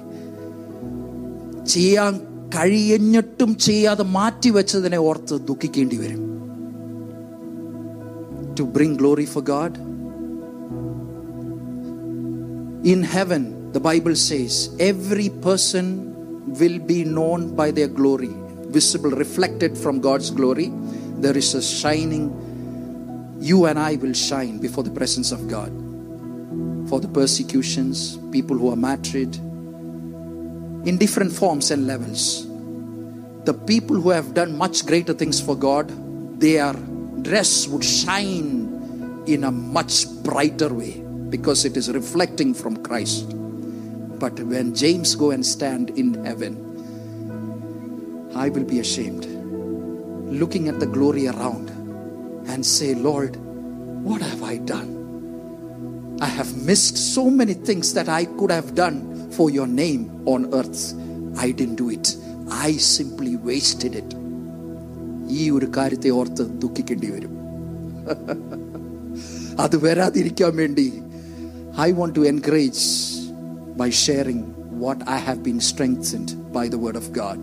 ചെയ്യാൻ 1.64 2.14
കഴിയഞ്ഞിട്ടും 2.56 3.58
ചെയ്യാതെ 3.58 4.02
മാറ്റിവെച്ചതിനെ 4.02 4.96
ഓർത്ത് 4.96 5.40
ദുഃഖിക്കേണ്ടി 5.48 5.96
വരും 5.96 6.22
to 8.58 8.62
bring 8.76 8.94
glory 8.94 9.24
for 9.24 9.42
God 9.42 9.78
In 12.84 13.02
heaven, 13.02 13.44
the 13.71 13.79
Bible 13.79 14.15
says, 14.15 14.75
every 14.79 15.29
person 15.29 16.53
will 16.53 16.79
be 16.79 17.03
known 17.03 17.55
by 17.55 17.71
their 17.71 17.88
glory, 17.88 18.32
visible, 18.67 19.12
reflected 19.12 19.77
from 19.77 20.01
God's 20.01 20.32
glory. 20.32 20.71
There 21.19 21.38
is 21.38 21.53
a 21.53 21.62
shining, 21.62 23.38
you 23.39 23.65
and 23.65 23.77
I 23.77 23.95
will 23.97 24.13
shine 24.13 24.58
before 24.58 24.84
the 24.84 24.91
presence 24.91 25.32
of 25.32 25.47
God. 25.47 25.69
For 26.89 26.99
the 26.99 27.08
persecutions, 27.08 28.17
people 28.32 28.58
who 28.58 28.71
are 28.71 28.75
martyred, 28.75 29.36
in 30.86 30.97
different 30.97 31.32
forms 31.32 31.71
and 31.71 31.86
levels. 31.86 32.47
The 33.45 33.53
people 33.53 33.99
who 33.99 34.10
have 34.10 34.34
done 34.34 34.58
much 34.58 34.86
greater 34.86 35.13
things 35.13 35.39
for 35.39 35.55
God, 35.55 35.91
their 36.39 36.73
dress 37.21 37.67
would 37.67 37.84
shine 37.84 39.23
in 39.27 39.43
a 39.43 39.51
much 39.51 40.08
brighter 40.23 40.73
way 40.73 41.01
because 41.29 41.65
it 41.65 41.77
is 41.77 41.91
reflecting 41.91 42.53
from 42.53 42.82
Christ 42.82 43.36
But 44.18 44.40
when 44.40 44.74
James 44.74 45.14
go 45.14 45.30
and 45.30 45.44
stand 45.44 45.90
in 46.02 46.24
heaven, 46.24 46.54
I 48.34 48.48
will 48.48 48.64
be 48.64 48.78
ashamed, 48.80 49.26
looking 50.40 50.68
at 50.68 50.80
the 50.80 50.87
glory 50.87 51.28
around 51.28 51.70
and 52.48 52.64
say, 52.64 52.94
Lord, 52.94 53.37
what 54.08 54.20
have 54.22 54.42
I 54.42 54.56
done? 54.58 54.90
I 56.20 56.26
have 56.26 56.50
missed 56.70 56.96
so 57.14 57.28
many 57.30 57.54
things 57.54 57.94
that 57.94 58.08
I 58.08 58.24
could 58.38 58.50
have 58.50 58.74
done 58.74 59.30
for 59.32 59.50
your 59.50 59.66
name 59.66 60.22
on 60.26 60.52
earth. 60.54 60.94
I 61.37 61.50
didn't 61.50 61.76
do 61.76 61.90
it. 61.90 62.16
I 62.50 62.72
simply 62.96 63.37
wasted 63.37 63.94
it. 64.02 64.10
ഈ 65.37 65.44
ഒരു 65.56 65.66
കാര്യത്തെ 65.76 66.10
ഓർത്ത് 66.20 66.44
ദുഃഖിക്കേണ്ടി 66.62 67.08
വരും 67.14 67.34
അത് 69.62 69.76
വരാതിരിക്കാൻ 69.84 70.52
വേണ്ടി 70.62 70.87
I 71.87 71.88
want 72.00 72.12
to 72.18 72.24
encourage 72.32 72.82
by 73.79 73.89
sharing 73.89 74.41
what 74.77 75.07
I 75.07 75.17
have 75.17 75.41
been 75.41 75.61
strengthened 75.61 76.51
by 76.51 76.67
the 76.67 76.77
Word 76.77 76.97
of 76.97 77.13
God. 77.13 77.41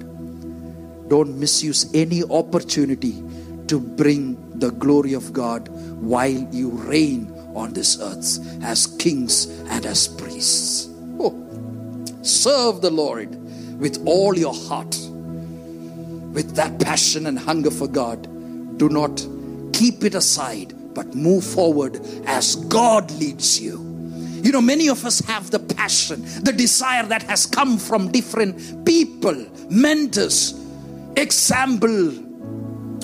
Don't 1.09 1.39
misuse 1.39 1.91
any 1.95 2.23
opportunity 2.25 3.25
to 3.69 3.81
bring 3.81 4.59
the 4.59 4.71
glory 4.73 5.15
of 5.15 5.33
God 5.33 5.69
while 5.69 6.47
you 6.53 6.69
reign 6.69 7.33
on 7.55 7.73
this 7.73 7.99
earth 8.03 8.63
as 8.63 8.87
kings 8.99 9.47
and 9.71 9.87
as 9.87 10.09
priests. 10.09 10.91
Oh, 11.19 11.33
serve 12.21 12.83
the 12.83 12.91
Lord 12.91 13.35
with 13.81 14.07
all 14.07 14.37
your 14.37 14.53
heart, 14.53 14.95
with 16.35 16.55
that 16.57 16.79
passion 16.81 17.29
and 17.29 17.39
hunger 17.39 17.71
for 17.71 17.89
God. 17.89 18.25
Do 18.77 18.91
not 18.91 19.27
keep 19.73 20.05
it 20.05 20.15
aside, 20.15 20.75
but 20.93 21.15
move 21.15 21.45
forward 21.45 21.99
as 22.27 22.57
God 22.57 23.11
leads 23.13 23.59
you. 23.59 23.86
You 24.47 24.53
know, 24.53 24.61
many 24.61 24.89
of 24.89 25.05
us 25.05 25.19
have 25.27 25.51
the 25.51 25.59
passion, 25.59 26.23
the 26.45 26.53
desire 26.53 27.03
that 27.07 27.25
has 27.25 27.47
come 27.47 27.79
from 27.79 28.13
different 28.13 28.87
people, 28.87 29.35
mentors, 29.69 30.55
example 31.17 32.11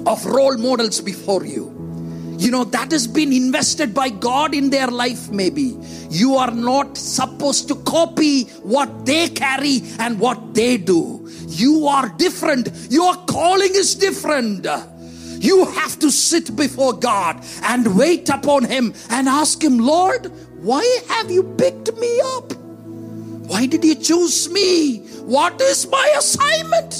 of 0.06 0.24
role 0.24 0.56
models 0.56 1.00
before 1.00 1.44
you. 1.44 2.36
You 2.38 2.52
know, 2.52 2.62
that 2.62 2.92
has 2.92 3.08
been 3.08 3.32
invested 3.32 3.92
by 3.92 4.10
God 4.10 4.54
in 4.54 4.70
their 4.70 4.86
life, 4.86 5.32
maybe. 5.32 5.76
You 6.10 6.36
are 6.36 6.52
not 6.52 6.96
supposed 6.96 7.66
to 7.68 7.74
copy 7.74 8.44
what 8.62 9.04
they 9.04 9.28
carry 9.28 9.82
and 9.98 10.20
what 10.20 10.54
they 10.54 10.76
do. 10.76 11.28
You 11.48 11.88
are 11.88 12.08
different. 12.10 12.70
Your 12.88 13.16
calling 13.26 13.74
is 13.74 13.96
different. 13.96 14.64
You 15.40 15.64
have 15.64 15.98
to 15.98 16.12
sit 16.12 16.54
before 16.54 16.92
God 16.92 17.44
and 17.64 17.98
wait 17.98 18.28
upon 18.28 18.66
Him 18.66 18.94
and 19.10 19.28
ask 19.28 19.60
Him, 19.60 19.78
Lord, 19.78 20.30
why 20.62 20.84
have 21.08 21.28
you 21.28 21.42
picked 21.58 21.92
me 21.96 22.20
up? 22.36 22.52
Why 23.50 23.66
did 23.66 23.84
you 23.84 23.96
choose 23.96 24.48
me? 24.48 24.98
What 25.22 25.60
is 25.60 25.88
my 25.88 26.14
assignment? 26.16 26.94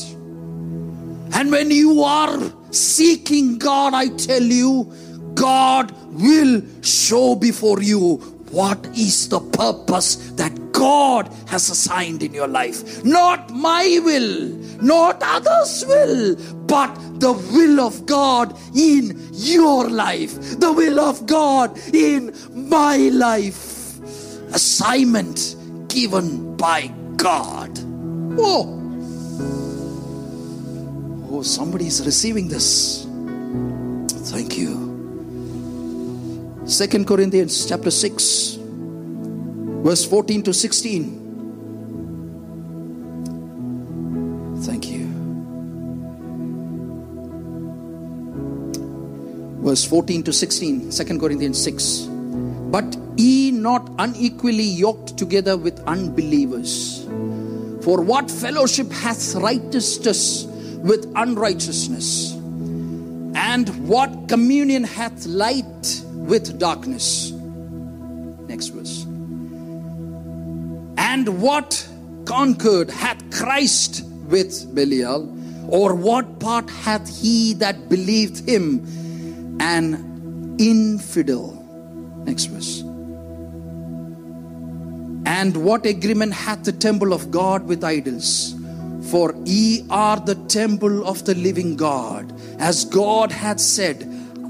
And 1.35 1.51
when 1.53 1.71
you 1.71 2.03
are 2.03 2.53
seeking 2.73 3.59
God, 3.59 3.95
I 3.95 4.09
tell 4.09 4.43
you, 4.43 4.93
God 5.35 5.93
will 6.11 6.63
show 6.83 7.37
before 7.37 7.81
you 7.81 8.17
what 8.51 8.85
is 8.99 9.29
the 9.29 9.41
purpose 9.41 10.17
that 10.33 10.53
God 10.83 11.31
has 11.47 11.71
assigned 11.71 12.25
in 12.25 12.35
your 12.35 12.49
life. 12.49 13.05
Not 13.05 13.51
my 13.51 14.01
will, 14.03 14.49
not 14.83 15.23
others' 15.23 15.85
will, 15.87 16.35
but 16.67 16.93
the 17.21 17.33
will 17.55 17.79
of 17.79 18.05
God 18.05 18.59
in 18.75 19.17
your 19.31 19.89
life, 19.89 20.35
the 20.59 20.73
will 20.73 20.99
of 20.99 21.25
God 21.25 21.79
in 21.95 22.35
my 22.51 22.97
life. 22.97 24.01
Assignment 24.53 25.55
given 25.87 26.57
by 26.57 26.89
God. 27.17 27.71
Oh, 28.37 28.67
oh, 31.31 31.43
somebody 31.43 31.87
is 31.87 32.05
receiving 32.05 32.49
this. 32.49 33.07
Thank 34.33 34.59
you. 34.59 34.83
Second 36.67 37.07
Corinthians 37.07 37.67
chapter 37.67 37.93
6, 37.93 38.59
verse 39.83 40.05
14 40.05 40.43
to 40.45 40.55
16. 40.55 41.19
Thank 44.63 44.91
you. 44.91 45.07
Verse 49.63 49.85
14 49.85 50.23
to 50.25 50.33
16, 50.33 50.91
2 50.91 51.19
Corinthians 51.19 51.63
6. 51.63 52.09
But 52.73 52.97
ye 53.17 53.51
not 53.51 53.91
unequally 53.99 54.65
yoked 54.65 55.17
together 55.19 55.57
with 55.57 55.79
unbelievers. 55.81 57.05
For 57.83 58.01
what 58.01 58.31
fellowship 58.31 58.91
hath 58.91 59.35
righteousness 59.35 60.45
with 60.83 61.11
unrighteousness? 61.17 62.33
And 63.35 63.89
what 63.89 64.29
communion 64.29 64.85
hath 64.85 65.27
light 65.27 66.03
with 66.07 66.59
darkness? 66.59 67.33
Next 68.49 68.69
verse. 68.69 69.02
And 71.13 71.43
what 71.43 71.87
concord 72.25 72.89
hath 72.89 73.23
Christ 73.31 74.03
with 74.29 74.75
Belial? 74.75 75.29
Or 75.69 75.95
what 75.95 76.41
part 76.41 76.71
hath 76.71 77.07
he 77.21 77.53
that 77.55 77.91
believed 77.91 78.49
him 78.49 79.59
an 79.61 80.57
infidel? 80.59 81.53
Next 82.25 82.47
verse. 82.47 82.81
And 85.27 85.55
what 85.55 85.85
agreement 85.85 86.33
hath 86.33 86.65
the 86.65 86.73
temple 86.73 87.13
of 87.13 87.31
God 87.31 87.67
with 87.67 87.85
idols? 87.85 88.55
For 89.11 89.35
ye 89.45 89.85
are 89.91 90.19
the 90.19 90.37
temple 90.47 91.07
of 91.07 91.27
the 91.27 91.35
living 91.35 91.77
God, 91.77 92.33
as 92.59 92.87
God 92.87 93.31
hath 93.31 93.61
said, 93.61 94.03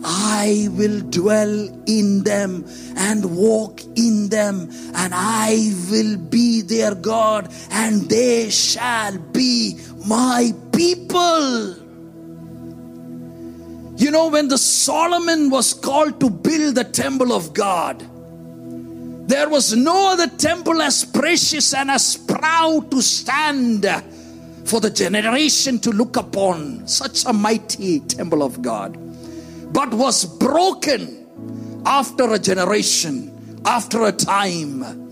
I 0.05 0.69
will 0.73 1.01
dwell 1.01 1.69
in 1.87 2.25
them 2.25 2.65
and 2.97 3.37
walk 3.37 3.81
in 3.97 4.29
them, 4.29 4.71
and 4.95 5.13
I 5.15 5.73
will 5.91 6.17
be 6.17 6.63
their 6.63 6.95
God, 6.95 7.53
and 7.71 8.09
they 8.09 8.51
shall 8.51 9.19
be 9.19 9.79
my 10.07 10.53
people. 10.73 11.77
You 13.97 14.11
know, 14.11 14.29
when 14.29 14.49
the 14.49 14.59
Solomon 14.59 15.51
was 15.51 15.75
called 15.75 16.19
to 16.21 16.31
build 16.31 16.75
the 16.75 16.85
temple 16.85 17.33
of 17.33 17.55
God, 17.55 18.01
there 19.29 19.49
was 19.49 19.75
no 19.77 20.13
other 20.13 20.27
temple 20.27 20.83
as 20.83 21.05
precious 21.05 21.73
and 21.73 21.91
as 21.91 22.17
proud 22.17 22.91
to 22.91 23.01
stand 23.01 23.87
for 24.65 24.81
the 24.81 24.91
generation 24.91 25.79
to 25.79 25.91
look 25.91 26.17
upon. 26.17 26.87
Such 26.89 27.25
a 27.27 27.33
mighty 27.33 28.01
temple 28.01 28.43
of 28.43 28.61
God, 28.61 28.97
but 29.73 29.93
was 29.95 30.25
broken 30.25 31.83
after 31.87 32.33
a 32.33 32.39
generation, 32.39 33.61
after 33.65 34.05
a 34.05 34.13
time. 34.13 35.03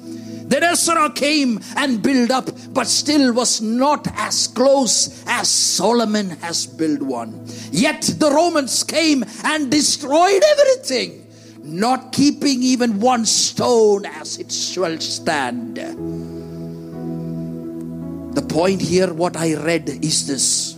Then 0.49 0.65
Ezra 0.65 1.11
came 1.13 1.61
and 1.77 2.03
built 2.03 2.31
up, 2.33 2.51
but 2.73 2.89
still 2.89 3.33
was 3.33 3.61
not 3.63 4.09
as 4.17 4.49
close 4.49 5.23
as 5.29 5.49
Solomon 5.49 6.31
has 6.43 6.67
built 6.67 7.03
one. 7.03 7.47
Yet 7.71 8.03
the 8.19 8.31
Romans 8.31 8.83
came 8.83 9.25
and 9.45 9.71
destroyed 9.71 10.43
everything, 10.43 11.29
not 11.63 12.11
keeping 12.11 12.63
even 12.65 12.99
one 12.99 13.27
stone 13.27 14.05
as 14.07 14.39
it 14.39 14.51
shall 14.51 14.99
stand. 14.99 15.77
The 18.35 18.43
point 18.43 18.81
here, 18.81 19.13
what 19.13 19.37
I 19.37 19.55
read 19.55 19.89
is 19.89 20.27
this 20.27 20.77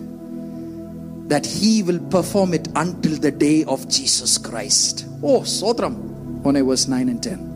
that 1.29 1.45
he 1.45 1.81
will 1.81 1.99
perform 2.09 2.53
it 2.53 2.67
until 2.75 3.17
the 3.17 3.31
day 3.31 3.63
of 3.63 3.87
jesus 3.87 4.37
christ. 4.37 5.05
Oh 5.23 5.41
sotram 5.41 6.45
on 6.45 6.61
verse 6.65 6.87
9 6.87 7.09
and 7.09 7.23
10 7.23 7.53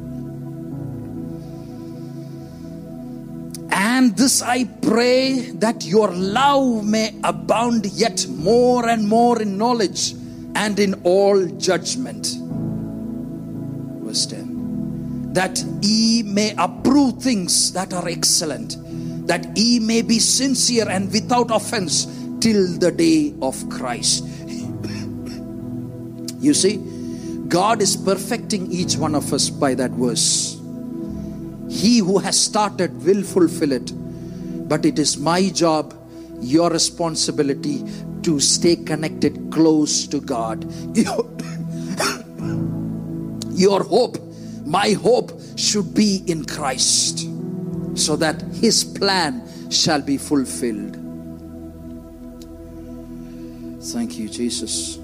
And 3.70 4.16
this 4.16 4.42
I 4.42 4.64
pray 4.64 5.52
that 5.60 5.86
your 5.86 6.10
love 6.12 6.86
may 6.86 7.20
abound 7.24 7.86
yet 7.88 8.26
more 8.30 8.88
and 8.88 9.08
more 9.08 9.42
in 9.42 9.58
knowledge 9.58 10.14
and 10.56 10.80
in 10.80 10.94
all 11.04 11.46
judgment. 11.58 12.38
Verse 14.04 14.26
10 14.28 15.34
That 15.34 15.64
ye 15.82 16.24
may 16.24 16.56
approve 16.58 17.22
things 17.22 17.72
that 17.74 17.94
are 17.94 18.08
excellent, 18.08 18.78
that 19.28 19.58
ye 19.58 19.80
may 19.80 20.02
be 20.02 20.20
sincere 20.20 20.88
and 20.90 21.12
without 21.12 21.52
offense 21.52 22.06
till 22.40 22.78
the 22.78 22.92
day 22.92 23.34
of 23.42 23.70
Christ. 23.70 24.24
you 26.40 26.54
see, 26.54 26.78
God 27.48 27.82
is 27.82 27.96
perfecting 27.96 28.72
each 28.72 28.98
one 28.98 29.16
of 29.16 29.32
us 29.34 29.50
by 29.50 29.74
that 29.76 29.92
verse. 29.92 30.60
He 31.70 32.00
who 32.00 32.18
has 32.18 32.40
started 32.40 33.04
will 33.06 33.24
fulfill 33.24 33.72
it. 33.72 33.92
But 34.68 34.86
it 34.86 35.00
is 35.00 35.18
my 35.18 35.50
job, 35.50 35.94
your 36.42 36.70
responsibility 36.70 37.84
to 38.24 38.40
stay 38.40 38.76
connected 38.76 39.47
close 39.58 40.06
to 40.06 40.22
God. 40.22 40.64
Your, 40.96 41.26
your 43.52 43.84
hope, 43.84 44.18
my 44.66 44.92
hope, 44.92 45.32
should 45.56 45.96
be 45.96 46.24
in 46.28 46.46
Christ 46.46 47.28
so 47.96 48.16
that 48.18 48.40
His 48.54 48.84
plan 48.84 49.42
shall 49.72 50.02
be 50.02 50.18
fulfilled. 50.18 50.94
Thank 53.82 54.20
you, 54.20 54.30
Jesus. 54.30 54.98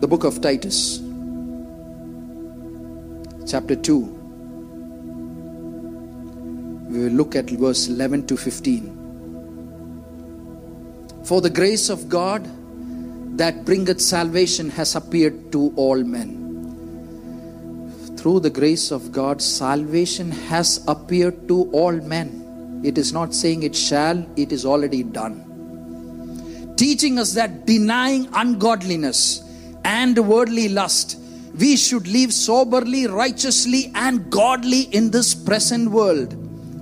The 0.00 0.08
book 0.08 0.24
of 0.24 0.40
Titus 0.40 0.98
chapter 3.46 3.76
2. 3.76 4.00
We 6.90 7.04
will 7.04 7.12
look 7.12 7.36
at 7.36 7.50
verse 7.50 7.86
11 7.86 8.26
to 8.26 8.36
15. 8.36 8.97
For 11.28 11.42
the 11.42 11.50
grace 11.50 11.90
of 11.90 12.08
God 12.08 12.48
that 13.36 13.66
bringeth 13.66 14.00
salvation 14.00 14.70
has 14.70 14.96
appeared 14.96 15.52
to 15.52 15.74
all 15.76 16.02
men. 16.02 16.36
Through 18.16 18.40
the 18.40 18.48
grace 18.48 18.90
of 18.90 19.12
God, 19.12 19.42
salvation 19.42 20.30
has 20.30 20.82
appeared 20.88 21.46
to 21.48 21.70
all 21.72 21.92
men. 21.92 22.80
It 22.82 22.96
is 22.96 23.12
not 23.12 23.34
saying 23.34 23.62
it 23.62 23.76
shall, 23.76 24.26
it 24.36 24.52
is 24.52 24.64
already 24.64 25.02
done. 25.02 25.44
Teaching 26.78 27.18
us 27.18 27.34
that 27.34 27.66
denying 27.66 28.26
ungodliness 28.32 29.42
and 29.84 30.18
worldly 30.26 30.70
lust, 30.70 31.20
we 31.58 31.76
should 31.76 32.08
live 32.08 32.32
soberly, 32.32 33.06
righteously, 33.06 33.92
and 33.94 34.30
godly 34.30 34.84
in 34.96 35.10
this 35.10 35.34
present 35.34 35.90
world. 35.90 36.34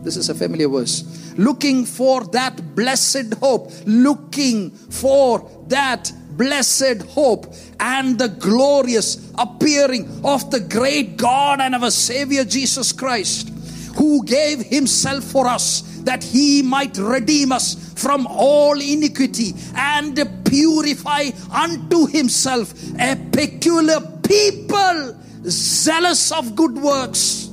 This 0.04 0.16
is 0.16 0.28
a 0.28 0.36
familiar 0.36 0.68
verse. 0.68 1.25
Looking 1.36 1.84
for 1.84 2.24
that 2.26 2.74
blessed 2.74 3.34
hope, 3.34 3.70
looking 3.84 4.70
for 4.70 5.50
that 5.68 6.12
blessed 6.36 7.02
hope 7.08 7.52
and 7.80 8.18
the 8.18 8.28
glorious 8.28 9.32
appearing 9.38 10.20
of 10.24 10.50
the 10.50 10.60
great 10.60 11.16
God 11.16 11.60
and 11.60 11.74
our 11.74 11.90
Savior 11.90 12.44
Jesus 12.44 12.92
Christ, 12.92 13.50
who 13.96 14.24
gave 14.24 14.60
Himself 14.60 15.24
for 15.24 15.46
us 15.46 15.82
that 16.04 16.22
He 16.22 16.62
might 16.62 16.96
redeem 16.98 17.52
us 17.52 17.92
from 17.94 18.26
all 18.26 18.80
iniquity 18.80 19.54
and 19.74 20.16
purify 20.44 21.30
unto 21.50 22.06
Himself 22.06 22.72
a 22.98 23.16
peculiar 23.32 24.00
people 24.22 25.16
zealous 25.48 26.32
of 26.32 26.56
good 26.56 26.74
works. 26.74 27.45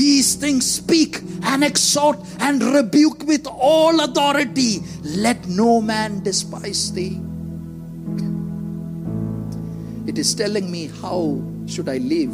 These 0.00 0.36
things 0.36 0.64
speak 0.64 1.20
and 1.42 1.62
exhort 1.62 2.18
and 2.40 2.62
rebuke 2.62 3.24
with 3.26 3.46
all 3.46 4.00
authority. 4.00 4.80
Let 5.02 5.46
no 5.46 5.82
man 5.82 6.22
despise 6.22 6.90
thee. 6.90 7.20
It 10.06 10.16
is 10.16 10.34
telling 10.34 10.70
me 10.70 10.86
how 11.02 11.44
should 11.66 11.90
I 11.90 11.98
live. 11.98 12.32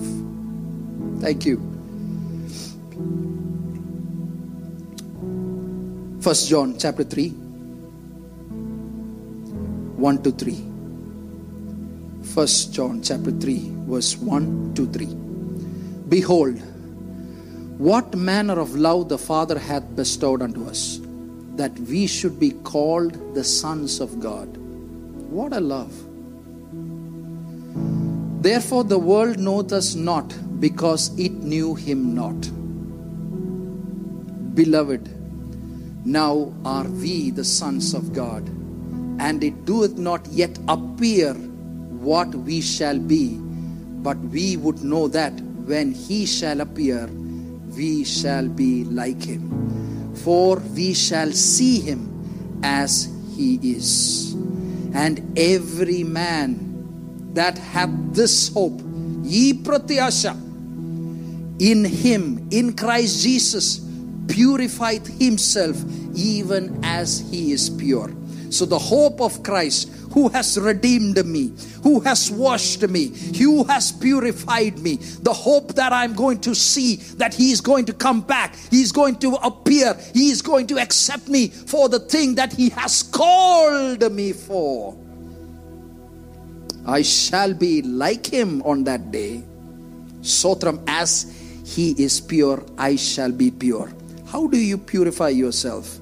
Thank 1.19 1.45
you. 1.45 1.59
First 6.21 6.49
John 6.49 6.79
chapter 6.79 7.03
3 7.03 7.31
1 10.07 10.23
to 10.23 10.31
3. 10.31 10.55
First 12.33 12.73
John 12.73 13.03
chapter 13.03 13.33
3 13.33 13.59
verse 13.91 14.17
1 14.19 14.75
to 14.77 14.87
3. 14.87 15.07
Behold, 16.09 16.63
what 17.79 18.15
manner 18.15 18.59
of 18.59 18.75
love 18.75 19.09
the 19.11 19.19
Father 19.19 19.59
hath 19.59 19.95
bestowed 19.95 20.41
unto 20.41 20.67
us, 20.67 20.99
that 21.57 21.79
we 21.81 22.07
should 22.07 22.41
be 22.41 22.51
called 22.51 23.35
the 23.35 23.45
sons 23.45 24.01
of 24.01 24.19
God. 24.19 24.57
What 25.29 25.53
a 25.53 25.61
love! 25.61 25.93
Therefore 28.43 28.85
the 28.85 28.99
world 28.99 29.39
knoweth 29.39 29.73
us 29.73 29.95
not, 29.95 30.35
because 30.61 31.19
it 31.19 31.33
knew 31.33 31.75
him 31.75 32.15
not. 32.15 32.41
Beloved, 34.55 35.11
now 36.07 36.55
are 36.65 36.85
we 36.85 37.31
the 37.31 37.45
sons 37.45 37.93
of 37.93 38.15
God, 38.15 38.49
and 39.19 39.45
it 39.45 39.67
doeth 39.67 39.99
not 39.99 40.27
yet 40.29 40.59
appear 40.69 41.35
what 41.35 42.35
we 42.35 42.63
shall 42.63 42.99
be, 42.99 43.37
but 43.37 44.17
we 44.19 44.57
would 44.57 44.83
know 44.83 45.09
that 45.09 45.33
when 45.67 45.93
he 45.93 46.25
shall 46.25 46.63
appear, 46.63 47.11
we 47.77 48.05
shall 48.05 48.49
be 48.49 48.85
like 48.85 49.23
him. 49.23 50.15
For 50.17 50.57
we 50.75 50.95
shall 50.95 51.33
see 51.33 51.81
him 51.81 52.61
as 52.63 53.09
he 53.37 53.61
is. 53.63 54.33
And 54.95 55.39
every 55.39 56.03
man 56.03 57.31
that 57.35 57.59
hath 57.59 57.91
this 58.13 58.49
hope, 58.49 58.81
ye 59.23 59.53
pratyasha, 59.53 60.35
in 61.61 61.85
him, 61.85 62.49
in 62.51 62.75
Christ 62.75 63.23
Jesus, 63.23 63.81
purified 64.29 65.07
himself 65.07 65.77
even 66.15 66.81
as 66.83 67.21
he 67.31 67.53
is 67.53 67.71
pure. 67.71 68.11
So 68.51 68.65
the 68.65 68.79
hope 68.79 69.21
of 69.21 69.43
Christ 69.43 69.91
who 70.17 70.29
has 70.29 70.59
redeemed 70.59 71.23
me, 71.27 71.53
who 71.83 72.01
has 72.01 72.31
washed 72.31 72.89
me, 72.89 73.13
who 73.37 73.65
has 73.65 73.93
purified 73.93 74.79
me. 74.79 74.97
The 74.97 75.33
hope 75.35 75.75
that 75.75 75.93
I'm 75.93 76.15
going 76.15 76.41
to 76.41 76.55
see 76.55 76.97
that 77.21 77.35
He 77.35 77.53
is 77.53 77.61
going 77.61 77.85
to 77.85 77.93
come 77.93 78.23
back, 78.23 78.57
He's 78.71 78.93
going 78.93 79.17
to 79.17 79.35
appear, 79.45 79.93
He 80.15 80.31
is 80.31 80.41
going 80.41 80.69
to 80.69 80.79
accept 80.79 81.29
me 81.29 81.49
for 81.49 81.91
the 81.91 82.01
thing 82.01 82.35
that 82.37 82.55
He 82.55 82.71
has 82.71 83.03
called 83.03 84.11
me 84.11 84.33
for. 84.33 84.97
I 86.87 87.03
shall 87.03 87.53
be 87.53 87.83
like 87.83 88.25
Him 88.25 88.63
on 88.63 88.85
that 88.85 89.11
day. 89.11 89.45
Sotram, 90.23 90.83
as 90.89 91.31
He 91.63 91.91
is 92.03 92.23
pure, 92.23 92.65
I 92.79 92.97
shall 92.97 93.33
be 93.33 93.51
pure. 93.51 93.93
How 94.29 94.47
do 94.47 94.57
you 94.57 94.79
purify 94.79 95.29
yourself? 95.29 96.01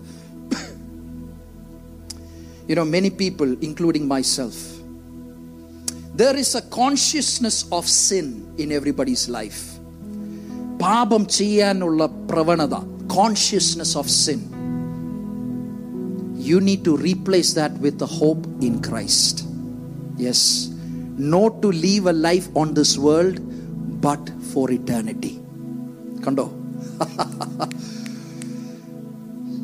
You 2.70 2.76
know, 2.78 2.88
many 2.97 3.10
people, 3.24 3.49
including 3.62 4.07
myself, 4.07 4.57
there 6.22 6.36
is 6.43 6.51
a 6.62 6.64
consciousness 6.82 7.57
of 7.78 7.84
sin 7.88 8.28
in 8.64 8.72
everybody's 8.80 9.26
life. 9.39 9.62
പാപം 10.84 11.22
ചെയ്യാനുള്ള 11.38 12.01
പ്രവണത 12.32 12.76
consciousness 13.18 13.95
of 14.01 14.12
sin 14.26 14.39
you 16.49 16.60
need 16.68 16.82
to 16.89 16.93
replace 17.10 17.49
that 17.60 17.74
with 17.86 17.95
the 18.03 18.10
hope 18.20 18.43
in 18.68 18.74
Christ. 18.86 19.36
Yes, 20.26 20.41
not 21.36 21.62
to 21.64 21.70
live 21.88 22.05
a 22.14 22.16
life 22.28 22.47
on 22.62 22.74
this 22.80 22.91
world, 23.07 23.38
but 24.05 24.24
for 24.51 24.66
eternity. 24.80 25.34
കണ്ടോ 26.26 26.45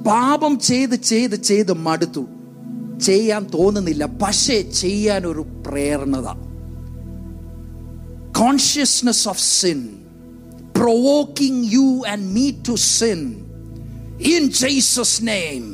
പാപം 0.10 0.54
ചെയ്ത് 0.70 0.96
ചെയ്ത് 1.12 1.38
ചെയ്ത് 1.50 1.74
മടുത്തു 1.88 2.24
ചെയ്യാൻ 3.08 3.44
തോന്നുന്നില്ല 3.56 4.06
പക്ഷേ 4.24 4.58
ചെയ്യാൻ 4.82 5.24
ഒരു 5.32 5.44
പ്രേരണത 5.68 6.28
consciousness 8.42 9.26
of 9.34 9.44
sin 9.60 9.82
provoking 10.80 11.64
you 11.78 11.88
and 12.14 12.28
me 12.38 12.46
to 12.70 12.76
sin 12.92 13.22
in 14.34 14.44
Jesus 14.62 15.18
name 15.34 15.66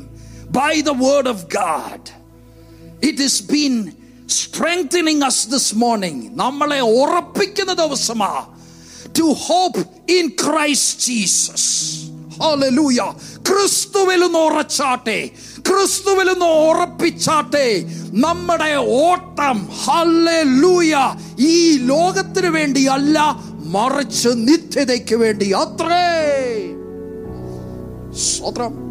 by 0.51 0.81
the 0.81 0.93
word 0.93 1.27
of 1.27 1.47
God. 1.49 2.01
It 3.01 3.17
has 3.19 3.41
been 3.41 3.95
strengthening 4.29 5.23
us 5.23 5.45
this 5.45 5.67
morning. 5.75 6.17
നമ്മളെ 6.41 6.79
ഉറപ്പിക്കുന്ന 6.97 7.73
ദിവസമാ 7.83 8.33
to 9.19 9.25
hope 9.47 9.77
in 10.17 10.25
Christ 10.43 10.89
Jesus. 11.07 11.63
Hallelujah. 12.41 13.09
ക്രിസ്തുവിൽ 13.48 14.20
നിന്ന് 14.20 14.38
ഉറച്ചാട്ടെ 14.38 15.30
ക്രിസ്തുവിൽ 15.58 16.26
നിന്ന് 16.32 16.44
ഉറപ്പിച്ചാട്ടെ. 16.44 17.84
നമ്മുടെ 18.10 18.74
ഓട്ടം 18.74 19.68
ഹല്ലേലൂയ 19.84 20.94
ഈ 21.40 21.78
ലോകത്തിന് 21.78 22.46
വേണ്ടി 22.46 22.84
അല്ല 22.84 23.40
മറിച്ച് 23.64 24.28
നിത്യതയ്ക്ക് 24.28 25.14
വേണ്ടി. 25.14 25.50
അത്രേ. 25.50 26.08
സ്വത്രം 28.14 28.86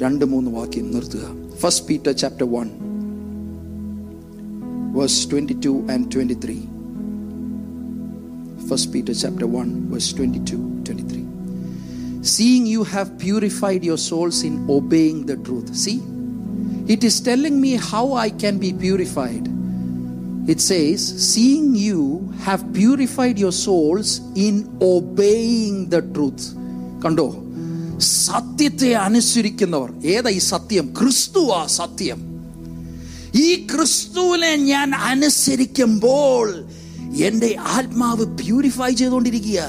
രണ്ട് 0.00 0.24
മൂന്ന് 0.24 0.50
വാക്യം 0.50 0.92
നിർത്തുക. 0.92 1.54
First 1.56 1.86
Peter 1.86 2.12
chapter 2.12 2.52
one 2.52 2.70
verse 4.94 5.30
twenty 5.30 5.52
two 5.52 5.86
and 5.92 6.12
twenty 6.14 6.34
three 6.44 6.58
first 8.69 8.91
Peter 8.95 9.15
chapter 9.23 9.49
one 9.57 9.69
verse 9.91 10.13
twenty 10.19 10.41
to 10.51 10.59
twenty 10.87 11.05
three 11.11 11.21
Seeing 12.23 12.67
you 12.67 12.83
have 12.85 13.17
purified 13.17 13.83
your 13.83 13.97
souls 13.99 14.43
in 14.43 14.69
obeying 14.69 15.25
the 15.25 15.37
truth. 15.37 15.75
See, 15.75 15.99
it 16.87 17.03
is 17.03 17.19
telling 17.19 17.59
me 17.59 17.71
how 17.77 18.13
I 18.15 18.29
can 18.31 18.59
be 18.59 18.71
purified. 18.75 19.45
It 20.47 20.61
says, 20.61 20.99
Seeing 21.01 21.75
you 21.77 22.01
have 22.41 22.73
purified 22.73 23.39
your 23.39 23.51
souls 23.53 24.09
in 24.37 24.55
obeying 24.83 25.89
the 25.89 26.01
truth. 26.15 26.43
കണ്ടോ 27.03 27.27
സത്യത്തെ 28.25 28.91
അനുസരിക്കുന്നവർ 29.05 29.89
ഏതാ 30.13 30.29
ഈ 30.31 30.41
സത്യം 30.51 30.85
ക്രിസ്തുവാ 30.99 31.59
സത്യം 31.79 32.19
ഈ 33.41 33.49
ക്രിസ്തുവിനെ 33.71 34.53
ഞാൻ 34.71 34.89
അനുസരിക്കുമ്പോൾ 35.11 36.45
എൻ്റെ 37.27 37.51
ആത്മാവ് 37.77 38.25
പ്യൂരിഫൈ 38.41 38.91
ചെയ്തുകൊണ്ടിരിക്കുക 38.99 39.61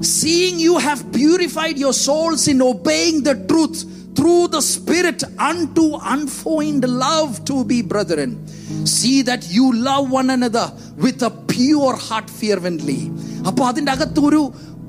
seeing 0.00 0.58
you 0.60 0.78
have 0.78 1.00
purified 1.12 1.76
your 1.76 1.92
souls 1.92 2.46
in 2.48 2.58
obeying 2.62 3.16
the 3.22 3.34
truth 3.50 3.78
through 4.16 4.48
the 4.48 4.60
Spirit 4.60 5.22
unto 5.38 5.96
unfeigned 6.14 6.84
love 6.88 7.44
to 7.44 7.64
be 7.64 7.82
brethren. 7.82 8.30
See 8.84 9.22
that 9.22 9.50
you 9.50 9.72
love 9.72 10.10
one 10.10 10.30
another 10.30 10.66
with 10.96 11.22
a 11.22 11.32
pure 11.52 11.96
heart 12.06 12.28
fervently. 12.40 13.00
അപ്പൊ 13.48 13.62
അതിൻ്റെ 13.70 13.92
അകത്ത് 13.96 14.20
ഒരു 14.20 14.42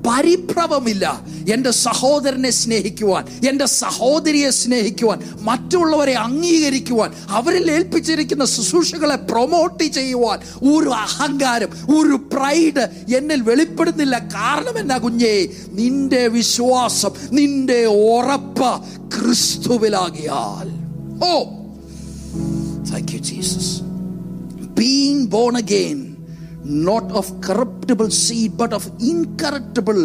പരിഭ്രമമില്ല. 0.06 1.20
എന്റെ 1.52 1.70
സഹോദരനെ 1.70 2.50
സ്നേഹിക്കുവാൻ 2.50 3.24
എന്റെ 3.48 3.66
സഹോദരിയെ 3.66 4.50
സ്നേഹിക്കുവാൻ 4.50 5.18
മറ്റുള്ളവരെ 5.40 6.12
അംഗീകരിക്കുവാൻ 6.12 7.12
അവരിൽ 7.28 7.70
ഏൽപ്പിച്ചിരിക്കുന്ന 7.70 8.44
ശുശ്രൂഷകളെ 8.44 9.16
പ്രൊമോട്ട് 9.16 9.84
ചെയ്യുവാൻ 9.84 10.38
ഒരു 10.74 10.90
അഹങ്കാരം 10.90 11.68
ഒരു 11.96 12.16
പ്രൈഡ് 12.36 12.88
എന്നിൽ 13.16 13.40
വെളിപ്പെടുന്നില്ല. 13.40 14.18
കാരണം 14.18 14.78
എന്നാ 14.78 14.96
കുഞ്ഞേ? 14.96 15.48
നിന്റെ 15.68 16.28
വിശ്വാസം 16.28 17.10
നിന്റെ 17.32 17.84
ഉറപ്പ് 17.84 18.72
ക്രിസ്തുവിലാകിയാൽ. 19.10 20.68
ഓ 21.24 21.44
thank 22.92 23.12
you 23.12 23.18
Jesus 23.18 23.80
being 24.78 25.26
born 25.26 25.54
again, 25.54 26.03
not 26.85 27.11
of 27.11 27.25
corruptible 27.41 28.09
seed, 28.11 28.57
but 28.57 28.73
of 28.73 28.85
incorruptible 29.11 30.01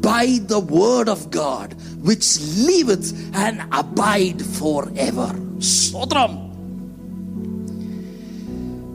by 0.00 0.38
the 0.46 0.60
word 0.78 1.08
of 1.08 1.30
God, 1.30 1.68
which 2.02 2.26
liveth 2.68 3.08
and 3.36 3.56
abide 3.72 4.42
forever. 4.60 5.30
Sotram. 5.76 6.34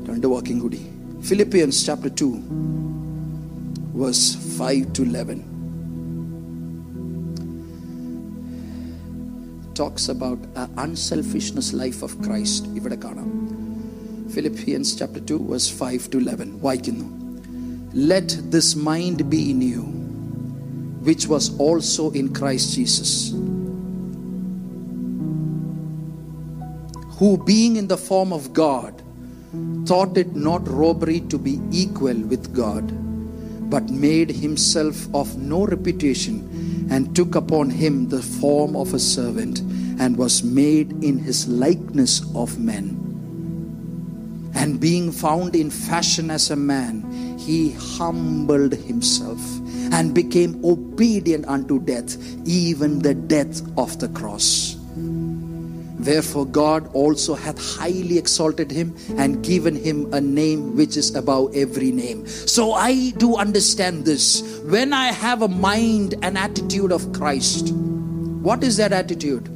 രണ്ട് 0.08 0.28
വാക്യം 0.34 0.58
കൂടി 0.60 0.82
Philippians 1.30 1.80
chapter 1.88 2.12
two 2.22 2.28
verse 4.02 4.28
five 4.58 4.84
to 5.00 5.06
eleven 5.18 5.40
talks 9.76 10.08
about 10.10 10.38
an 10.56 10.70
unselfishness 10.78 11.74
life 11.74 12.02
of 12.08 12.12
Christ 12.26 12.64
ഇവിടെ 12.80 12.98
കാണാം 13.06 13.30
Philippians 14.38 14.96
chapter 14.96 15.20
2 15.20 15.48
verse 15.52 15.70
5 15.70 16.10
to 16.12 16.18
11 16.24 16.60
വായിക്കുന്നു 16.66 17.08
Let 18.12 18.30
this 18.54 18.70
mind 18.76 19.30
be 19.34 19.42
in 19.52 19.62
you 19.62 19.84
which 21.08 21.28
was 21.34 21.46
also 21.66 22.12
in 22.20 22.34
Christ 22.40 22.68
Jesus 22.78 23.12
who 27.18 27.38
being 27.38 27.76
in 27.82 27.88
the 27.88 27.98
form 27.98 28.34
of 28.34 28.54
God 28.54 29.02
thought 29.86 30.18
it 30.18 30.36
not 30.36 30.68
robbery 30.68 31.20
to 31.34 31.38
be 31.38 31.56
equal 31.84 32.20
with 32.34 32.54
God 32.64 32.86
but 33.70 33.90
made 33.90 34.30
himself 34.30 34.98
of 35.14 35.38
no 35.38 35.66
reputation 35.66 36.36
and 36.90 37.16
took 37.16 37.36
upon 37.36 37.70
him 37.70 38.10
the 38.10 38.22
form 38.42 38.76
of 38.76 38.94
a 38.94 39.00
servant 39.00 39.60
and 40.00 40.18
was 40.18 40.44
made 40.44 40.92
in 41.04 41.18
his 41.20 41.48
likeness 41.48 42.16
of 42.36 42.60
men 42.60 43.07
and 44.59 44.81
being 44.81 45.13
found 45.13 45.55
in 45.55 45.71
fashion 45.71 46.33
as 46.33 46.51
a 46.51 46.57
man, 46.57 47.39
he 47.39 47.71
humbled 47.73 48.73
himself 48.75 49.41
and 49.93 50.13
became 50.13 50.63
obedient 50.65 51.47
unto 51.47 51.79
death, 51.81 52.17
even 52.45 52.99
the 52.99 53.15
death 53.15 53.63
of 53.79 53.99
the 54.01 54.09
cross. 54.09 54.77
Therefore, 56.01 56.47
God 56.47 56.91
also 56.93 57.35
hath 57.35 57.59
highly 57.77 58.19
exalted 58.19 58.71
him 58.71 58.97
and 59.17 59.45
given 59.45 59.77
him 59.77 60.13
a 60.13 60.21
name 60.21 60.77
which 60.77 60.97
is 60.97 61.15
above 61.15 61.55
every 61.55 61.93
name. 61.93 62.27
So 62.27 62.73
I 62.73 63.11
do 63.11 63.37
understand 63.37 64.05
this. 64.05 64.43
When 64.65 64.93
I 64.93 65.07
have 65.07 65.43
a 65.43 65.49
mind 65.49 66.17
and 66.23 66.37
attitude 66.37 66.93
of 66.93 67.13
Christ, 67.13 67.73
what 67.73 68.65
is 68.65 68.77
that 68.79 68.93
attitude? 68.93 69.49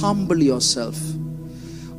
Humble 0.00 0.42
yourself, 0.42 0.98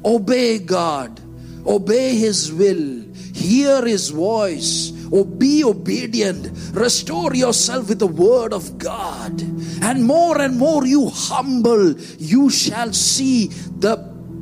obey 0.03 0.59
God, 0.59 1.19
obey 1.65 2.15
his 2.15 2.51
will, 2.51 3.03
hear 3.33 3.85
his 3.85 4.09
voice, 4.09 4.91
or 5.11 5.25
be 5.25 5.63
obedient, 5.63 6.51
restore 6.73 7.33
yourself 7.35 7.89
with 7.89 7.99
the 7.99 8.07
word 8.07 8.53
of 8.53 8.77
God. 8.77 9.41
And 9.81 10.03
more 10.03 10.41
and 10.41 10.57
more 10.57 10.85
you 10.85 11.09
humble, 11.09 11.97
you 12.17 12.49
shall 12.49 12.93
see 12.93 13.47
the 13.79 13.97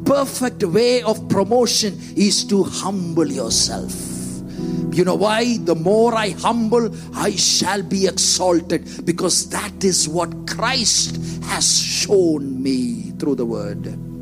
perfect 0.06 0.64
way 0.64 1.02
of 1.02 1.30
promotion 1.30 1.98
is 2.16 2.44
to 2.46 2.64
humble 2.64 3.28
yourself. 3.28 3.92
You 4.94 5.04
know 5.04 5.16
why? 5.16 5.58
The 5.58 5.76
more 5.76 6.14
I 6.14 6.30
humble, 6.30 6.94
I 7.16 7.32
shall 7.32 7.82
be 7.82 8.06
exalted 8.06 9.06
because 9.06 9.50
that 9.50 9.84
is 9.84 10.08
what 10.08 10.48
Christ 10.48 11.18
has 11.46 11.82
shown 11.82 12.62
me 12.62 13.12
through 13.18 13.36
the 13.36 13.46
word. 13.46 14.13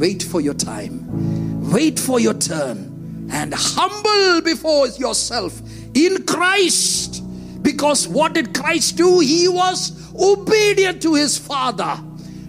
Wait 0.00 0.22
for 0.22 0.40
your 0.40 0.54
time, 0.54 1.70
wait 1.70 1.98
for 1.98 2.18
your 2.18 2.32
turn, 2.32 3.28
and 3.30 3.52
humble 3.54 4.40
before 4.40 4.88
yourself 4.88 5.60
in 5.92 6.24
Christ. 6.24 7.22
Because 7.62 8.08
what 8.08 8.32
did 8.32 8.54
Christ 8.54 8.96
do? 8.96 9.20
He 9.20 9.46
was 9.46 9.92
obedient 10.18 11.02
to 11.02 11.16
his 11.16 11.36
Father. 11.36 12.00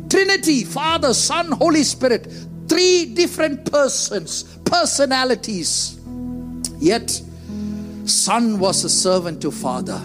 Trinity, 0.09 0.63
Father, 0.63 1.13
Son, 1.13 1.51
Holy 1.51 1.83
Spirit, 1.83 2.31
three 2.69 3.13
different 3.13 3.69
persons, 3.69 4.43
personalities. 4.63 5.99
Yet, 6.79 7.21
Son 8.05 8.59
was 8.59 8.85
a 8.85 8.89
servant 8.89 9.41
to 9.41 9.51
Father. 9.51 10.01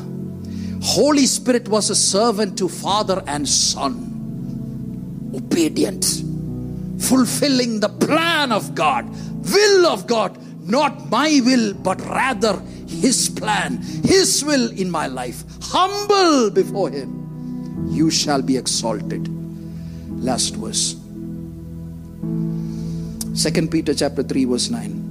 Holy 0.83 1.27
Spirit 1.27 1.69
was 1.69 1.91
a 1.91 1.97
servant 1.97 2.59
to 2.59 2.69
Father 2.69 3.23
and 3.29 3.49
Son. 3.49 5.33
Obedient 5.33 6.26
Fulfilling 7.00 7.80
the 7.80 7.90
plan 7.90 8.52
of 8.52 8.76
God, 8.76 9.10
will 9.54 9.86
of 9.88 10.08
God, 10.08 10.38
not 10.68 11.10
my 11.10 11.42
will, 11.44 11.74
but 11.74 12.00
rather 12.02 12.60
His 12.88 13.30
plan, 13.30 13.78
His 14.04 14.44
will 14.44 14.70
in 14.72 14.90
my 14.92 15.08
life. 15.08 15.44
Humble 15.62 16.52
before 16.52 16.90
Him, 16.90 17.88
you 17.90 18.10
shall 18.12 18.42
be 18.42 18.58
exalted. 18.58 19.28
Last 20.24 20.56
verse. 20.56 20.96
Second 23.34 23.72
Peter 23.72 23.94
chapter 23.94 24.24
3, 24.24 24.46
verse 24.46 24.70
9. 24.70 25.02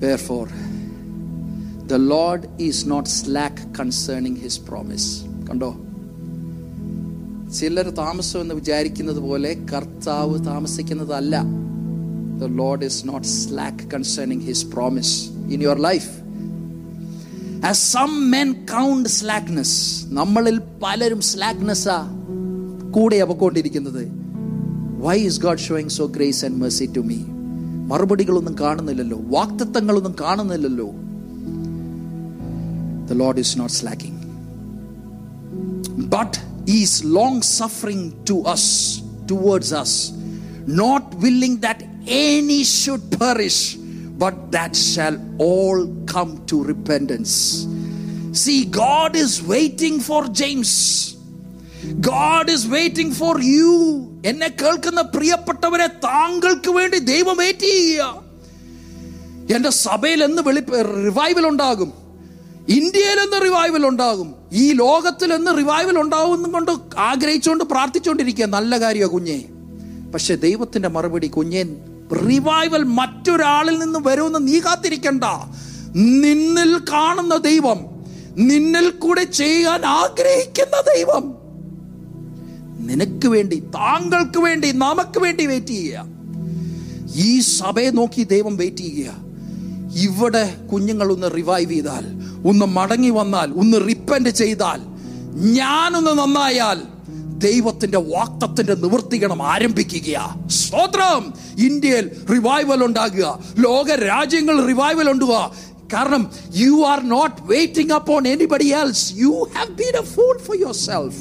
Wherefore, 0.00 0.48
the 1.86 1.98
Lord 1.98 2.48
is 2.58 2.84
not 2.84 3.08
slack 3.08 3.72
concerning 3.72 4.36
his 4.36 4.58
promise. 4.58 5.24
കണ്ടോ 5.48 5.81
ചിലർ 7.53 7.89
താമസം 7.89 8.41
എന്ന് 8.41 8.55
വിചാരിക്കുന്നത് 8.55 9.19
പോലെ 9.19 9.65
കർത്താവ് 9.73 10.45
താമസിക്കുന്നതല്ല. 10.45 11.43
The 12.41 12.43
Lord 12.43 12.85
is 12.85 13.07
not 13.07 13.27
slack 13.27 13.91
concerning 13.91 14.41
his 14.41 14.65
promise 14.65 15.29
in 15.29 15.61
your 15.61 15.81
life 15.81 16.09
as 17.65 17.93
some 17.93 18.31
count 18.55 19.09
slackness 19.09 20.05
നമ്മളിൽ 20.05 20.61
പലരും 20.83 21.21
സ്ലാക്നെസ്സാ 21.21 22.11
കൂടെ 22.91 23.15
അവക്കൊണ്ടിരിക്കുന്നത് 23.15 24.07
why 25.01 25.19
is 25.19 25.41
God 25.41 25.57
showing 25.57 25.89
so 25.89 26.05
grace 26.05 26.45
and 26.45 26.55
mercy 26.55 26.89
to 26.97 26.99
me 26.99 27.15
മറുപടികളൊന്നും 27.87 28.55
കാണുന്നില്ലല്ലോ. 28.61 29.19
വാക്തത്വങ്ങളൊന്നും 29.23 30.15
കാണുന്നില്ലല്ലോ. 30.21 30.91
The 33.09 33.13
Lord 33.13 33.39
is 33.39 33.59
not 33.59 33.73
slacking 33.73 34.23
but 36.13 36.52
He 36.66 36.82
is 36.82 36.94
long 37.16 37.36
suffering 37.42 38.02
to 38.24 38.36
us, 38.44 38.64
towards 39.26 39.72
us, 39.72 39.92
not 40.82 41.14
willing 41.24 41.54
that 41.60 41.82
any 42.06 42.62
should 42.64 43.04
perish, 43.18 43.76
but 44.22 44.36
that 44.52 44.74
shall 44.76 45.16
all 45.38 45.80
come 46.06 46.32
to 46.46 46.56
repentance. 46.64 47.32
See, 48.34 48.60
God 48.64 49.16
is 49.16 49.42
waiting 49.44 49.96
for 50.00 50.20
James. 50.40 50.72
God 52.00 52.50
is 52.50 52.62
waiting 52.68 53.10
for 53.12 53.34
you. 53.54 53.70
എന്നെ 54.22 54.48
കേൾക്കുന്ന 54.60 55.02
പ്രിയപ്പെട്ടവരെ 55.14 55.86
താങ്കൾക്ക് 56.06 56.70
വേണ്ടി 56.78 56.98
ദൈവം 57.12 57.36
wait 57.42 57.68
ചെയ്യുക 57.74 58.06
എന്റെ 59.54 59.70
സഭയിൽ 59.86 60.20
എന്ന് 60.28 60.42
വെളി 60.48 60.62
റിവൈവൽ 61.06 61.44
ഉണ്ടാകും 61.52 61.90
ഇന്ത്യയിൽ 62.69 63.19
എന്ന് 63.19 63.45
റിവൈവൽ 63.45 63.87
ഉണ്ടാകും. 63.87 64.35
ഈ 64.53 64.73
ലോകത്തിൽ 64.73 65.33
എന്ന് 65.33 65.57
റിവൈവൽ 65.57 65.99
ഉണ്ടാവും 65.99 66.51
കൊണ്ട് 66.51 66.71
ആഗ്രഹിച്ചുകൊണ്ട് 66.97 67.63
പ്രാർത്ഥിച്ചുകൊണ്ടിരിക്കുക. 67.63 68.45
നല്ല 68.45 68.79
കാര്യമാണ് 68.79 69.11
കുഞ്ഞെ. 69.11 69.45
പക്ഷെ 70.11 70.35
ദൈവത്തിന്റെ 70.35 70.89
മറുപടി 70.89 71.27
കുഞ്ഞെ 71.27 71.63
റിവൈവൽ 72.15 72.83
മറ്റൊരാളിൽ 72.83 73.79
നിന്ന് 73.79 73.99
വരുമെന്ന് 74.03 74.47
നീ 74.47 74.59
കാത്തിരിക്കണ്ട. 74.59 75.23
നിന്നിൽ 75.95 76.79
കാണുന്ന 76.79 77.37
ദൈവം 77.37 77.85
നിന്നിൽ 78.37 78.89
കൂടെ 78.89 79.23
ചെയ്യാൻ 79.23 79.85
ആഗ്രഹിക്കുന്ന 79.85 80.81
ദൈവം. 80.81 81.35
നിനക്ക് 82.87 83.27
വേണ്ടി 83.27 83.59
താങ്കൾക്ക് 83.59 84.39
വേണ്ടി 84.39 84.71
നമുക്ക് 84.71 85.19
വേണ്ടി 85.19 85.45
വെയിറ്റ് 85.45 85.67
ചെയ്യുക. 85.67 86.05
ഈ 87.15 87.39
സഭയെ 87.39 87.89
നോക്കി 87.89 88.23
ദൈവം 88.23 88.57
വെയിറ്റ് 88.57 88.77
ചെയ്യുക. 88.77 89.23
ഇവിടെ 89.95 90.55
കുഞ്ഞുങ്ങൾ 90.71 91.11
ഒന്ന് 91.11 91.31
റിവൈവ് 91.37 91.71
ചെയ്താൽ 91.71 92.22
ഒന്ന് 92.50 92.66
മടങ്ങി 92.76 93.12
വന്നാൽ 93.18 93.48
ഒന്ന് 93.62 93.78
റിപ്പൻഡ് 93.90 94.32
ചെയ്താൽ 94.40 94.80
ഞാനൊന്ന് 95.58 96.12
നന്നായാൽ 96.20 96.78
ദൈവത്തിന്റെ 97.46 98.00
വാക്തത്തിന്റെ 98.12 98.74
നിവർത്തിക്കണം 98.84 99.40
ആരംഭിക്കുക 99.54 100.20
സ്തോത്രം 100.60 101.24
ഇന്ത്യയിൽ 101.68 102.06
റിവൈവൽ 102.34 102.80
ഉണ്ടാകുക 102.88 103.26
ലോക 103.66 103.98
രാജ്യങ്ങൾ 104.04 104.56
റിവൈവൽ 104.70 105.08
ഉണ്ടാകുക 105.14 105.40
കാരണം 105.94 106.22
you 106.62 106.74
are 106.84 107.00
not 107.14 107.36
waiting 107.52 107.94
upon 107.98 108.22
anybody 108.34 108.70
else 108.80 109.06
you 109.22 109.32
have 109.56 109.72
been 109.82 109.96
a 110.02 110.06
fool 110.14 110.36
for 110.46 110.56
your 110.64 110.78
self 110.84 111.20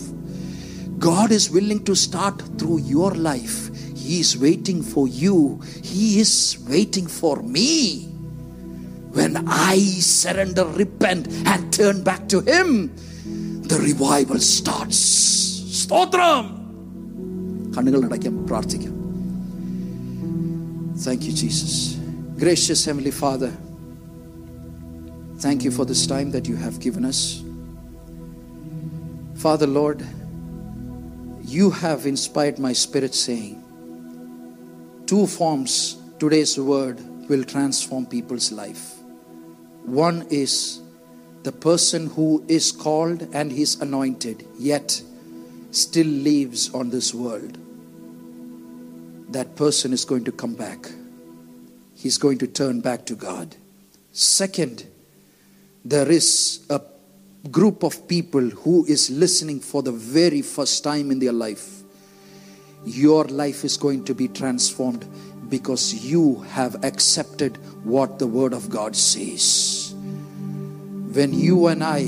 God 1.00 1.32
is 1.32 1.52
willing 1.52 1.84
to 1.84 1.96
start 1.96 2.42
through 2.58 2.80
your 2.86 3.14
life. 3.14 3.70
He 3.96 4.20
is 4.20 4.36
waiting 4.38 4.82
for 4.84 5.08
you. 5.08 5.62
He 5.84 6.20
is 6.20 6.32
waiting 6.68 7.06
for 7.10 7.36
me. 7.56 8.10
When 9.14 9.34
I 9.48 9.78
surrender, 10.16 10.66
repent, 10.76 11.24
and 11.46 11.74
turn 11.74 12.04
back 12.04 12.22
to 12.30 12.40
Him, 12.42 12.70
the 13.64 13.80
revival 13.90 14.40
starts. 14.56 15.02
സ്തോത്രം 15.80 16.46
കണ്ണുകൾ 17.76 18.02
അടയ്ക്കാം 18.08 18.36
പ്രാർത്ഥിക്കാം 18.50 18.94
thank 21.06 21.26
you 21.28 21.34
Jesus 21.42 21.80
gracious 22.42 22.86
heavenly 22.90 23.14
father 23.22 23.52
thank 25.46 25.66
you 25.68 25.72
for 25.78 25.88
this 25.92 26.06
time 26.14 26.28
that 26.36 26.52
you 26.54 26.58
have 26.66 26.78
given 26.88 27.06
us 27.12 27.22
Father 29.38 29.68
Lord, 29.68 30.00
you 31.48 31.70
have 31.82 32.08
inspired 32.08 32.58
my 32.58 32.74
spirit 32.74 33.14
saying, 33.16 33.54
two 35.06 35.28
forms 35.28 35.74
today's 36.18 36.58
word 36.58 36.98
will 37.30 37.44
transform 37.44 38.06
people's 38.08 38.52
life. 38.52 38.86
one 39.85 40.27
is 40.31 40.81
the 41.43 41.53
person 41.53 42.09
who 42.09 42.45
is 42.49 42.73
called 42.73 43.29
and 43.35 43.51
he's 43.51 43.81
anointed, 43.81 44.47
yet 44.59 45.03
still 45.71 46.07
lives 46.07 46.73
on 46.75 46.91
this 46.91 47.13
world. 47.15 47.59
That 49.33 49.57
person 49.57 49.93
is 49.93 50.05
going 50.05 50.25
to 50.25 50.33
come 50.33 50.55
back. 50.55 50.91
He's 51.97 52.19
going 52.19 52.39
to 52.39 52.47
turn 52.47 52.81
back 52.81 53.07
to 53.07 53.15
God. 53.15 53.57
Second, 54.13 54.87
there 55.85 56.11
is 56.11 56.65
a 56.69 56.81
group 57.51 57.83
of 57.83 58.07
people 58.09 58.51
who 58.51 58.85
is 58.87 59.11
listening 59.11 59.61
for 59.61 59.83
the 59.83 59.93
very 59.93 60.43
first 60.43 60.85
time 60.85 61.11
in 61.11 61.19
their 61.19 61.33
life 61.33 61.83
your 62.85 63.25
life 63.25 63.65
is 63.65 63.77
going 63.77 64.05
to 64.05 64.15
be 64.15 64.29
transformed 64.29 65.07
because 65.52 65.94
you 66.06 66.42
have 66.58 66.84
accepted 66.84 67.58
what 67.84 68.20
the 68.20 68.28
word 68.28 68.54
of 68.54 68.70
god 68.70 68.96
says 68.96 69.94
when 71.18 71.34
you 71.34 71.68
and 71.68 71.84
i 71.84 72.02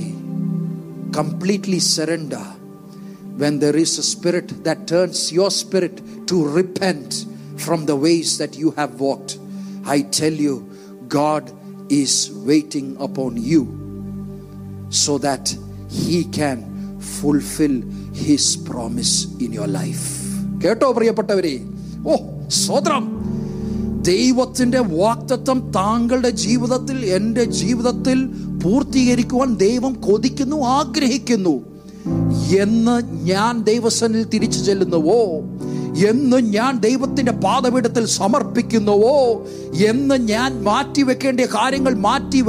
completely 1.12 1.80
surrender 1.80 2.44
when 3.42 3.60
there 3.60 3.76
is 3.76 3.98
a 3.98 4.04
spirit 4.04 4.64
that 4.64 4.88
turns 4.88 5.32
your 5.32 5.50
spirit 5.50 6.02
to 6.28 6.46
repent 6.48 7.26
from 7.58 7.86
the 7.86 7.96
ways 7.96 8.38
that 8.38 8.58
you 8.58 8.72
have 8.72 9.00
walked 9.00 9.38
i 9.86 10.02
tell 10.02 10.34
you 10.48 10.56
god 11.08 11.52
is 11.90 12.32
waiting 12.52 12.96
upon 13.00 13.38
you 13.52 13.62
so 14.90 15.18
that 15.18 15.56
he 15.90 16.24
can 16.26 16.60
fulfill 17.00 17.82
his 18.14 18.56
promise 18.70 19.14
in 19.46 19.52
your 19.60 19.70
life 19.82 20.06
കേട്ടോ 20.64 20.88
പ്രിയപ്പെട്ടവരെ 20.98 21.56
ഓ 22.12 22.16
സ്വതന്ത്രം 22.64 23.04
ദൈവത്തിന്റെ 24.05 24.79
വാക്തത്വം 24.79 25.73
താങ്കളുടെ 25.77 26.31
ജീവിതത്തിൽ 26.31 27.07
എന്റെ 27.07 27.45
ജീവിതത്തിൽ 27.45 28.27
പൂർത്തീകരിക്കുവാൻ 28.65 29.57
ദൈവം 29.57 29.93
കൊതിക്കുന്നു 29.93 30.65
ആഗ്രഹിക്കുന്നു. 30.65 31.63
എന്ന് 32.61 33.25
ഞാൻ 33.27 33.63
ദൈവസനിൽ 33.63 34.25
തിരിച്ചു 34.25 34.61
ചെല്ലുന്നുവോ? 34.61 35.23
എന്ന് 36.09 36.37
ഞാൻ 36.37 36.81
ദൈവത്തിന്റെ 36.81 37.33
പാതപീഠത്തിൽ 37.33 38.07
സമർപ്പിക്കുന്നുവോ? 38.07 39.47
എന്ന് 39.87 40.15
ഞാൻ 40.15 40.63
മാറ്റിവെക്കേണ്ട 40.63 41.41
കാര്യങ്ങൾ 41.41 41.95
മാറ്റി 41.95 42.41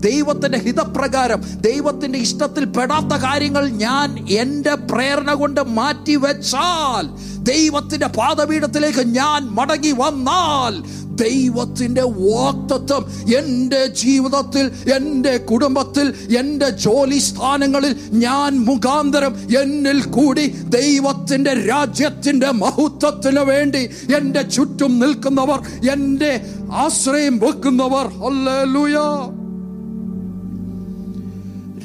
ദൈവത്തിന്റെ 0.00 0.58
ഹിതപ്രകാരം 0.58 1.40
ദൈവത്തിന്റെ 1.60 2.18
ഇഷ്ടത്തിൽ 2.18 2.64
പെടാത്ത 2.70 3.14
കാര്യങ്ങൾ 3.22 3.68
ഞാൻ 3.78 4.08
എന്റെ 4.38 4.74
പ്രേരണ 4.90 5.34
കൊണ്ട് 5.34 5.60
മാറ്റി 5.70 6.16
വെച്ചാൽ 6.16 7.06
ദൈവത്തിന്റെ 7.42 8.06
പാതപീഠത്തിലേക്ക് 8.16 9.06
ഞാൻ 9.12 9.42
മടങ്ങി 9.50 9.92
വന്നാൽ 9.92 10.74
ദൈവത്തിന്റെ 11.22 12.02
വാക്തത്വം 12.18 13.04
എന്റെ 13.36 13.86
ജീവിതത്തിൽ 13.94 14.66
എന്റെ 14.92 15.38
കുടുംബത്തിൽ 15.44 16.06
എന്റെ 16.36 16.68
ജോലി 16.78 17.18
സ്ഥാനങ്ങളിൽ 17.18 17.94
ഞാൻ 18.18 18.64
മുഖാന്തരം 18.64 19.32
എന്നിൽ 19.62 20.02
കൂടി 20.10 20.46
ദൈവത്തിന്റെ 20.68 21.54
രാജ്യത്തിന്റെ 21.66 22.50
മഹത്വത്തിന് 22.52 23.44
വേണ്ടി 23.44 23.82
എന്റെ 24.16 24.42
ചുറ്റും 24.48 24.98
നിൽക്കുന്നവർ 24.98 25.60
എന്റെ 25.92 26.32
ആശ്രയം 26.76 27.38
വെക്കുന്നവർ. 27.38 28.06
ഹല്ലേലൂയ. 28.22 28.96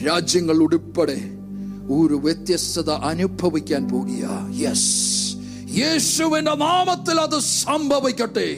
രാജ്യങ്ങൾ 0.06 0.58
ഉൾപ്പെടെ 0.58 1.18
ഒരു 1.90 2.14
വ്യത്യസ്തത 2.14 2.90
അനുഭവിക്കാൻ 2.90 3.88
പോകുക. 3.88 4.50
യെസ് 4.52 5.36
യേശുവിന്റെ 5.80 6.56
നാമത്തിൽ 6.56 7.20
അത് 7.20 7.40
സംഭവിക്കട്ടെ. 7.40 8.50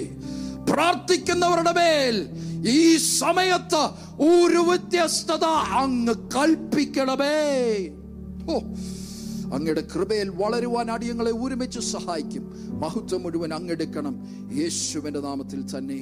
പ്രാർത്ഥിക്കുന്നവരുടെ 0.72 1.72
മേൽ 1.72 2.16
ഈ 2.68 2.98
സമയത്ത് 2.98 3.84
ഒരു 4.24 4.58
വ്യത്യസ്തത 4.58 5.44
അങ്ങ് 5.82 6.14
കൽപ്പിക്കണമേ. 6.36 7.38
ഓ 8.52 8.60
അങ്ങയുടെ 9.56 9.88
കൃപയിൽ 9.96 10.30
വളരുവാൻ 10.30 10.92
അടിയങ്ങളെ 10.92 11.32
ഒരുമിച്ച് 11.32 11.80
സഹായിക്കും. 11.80 12.44
മഹത്വം 12.80 13.24
മുഴുവൻ 13.24 13.54
അങ്ങെടുക്കണം 13.54 14.16
യേശുവിന്റെ 14.58 15.20
നാമത്തിൽ 15.20 15.78
തന്നെ. 15.78 16.02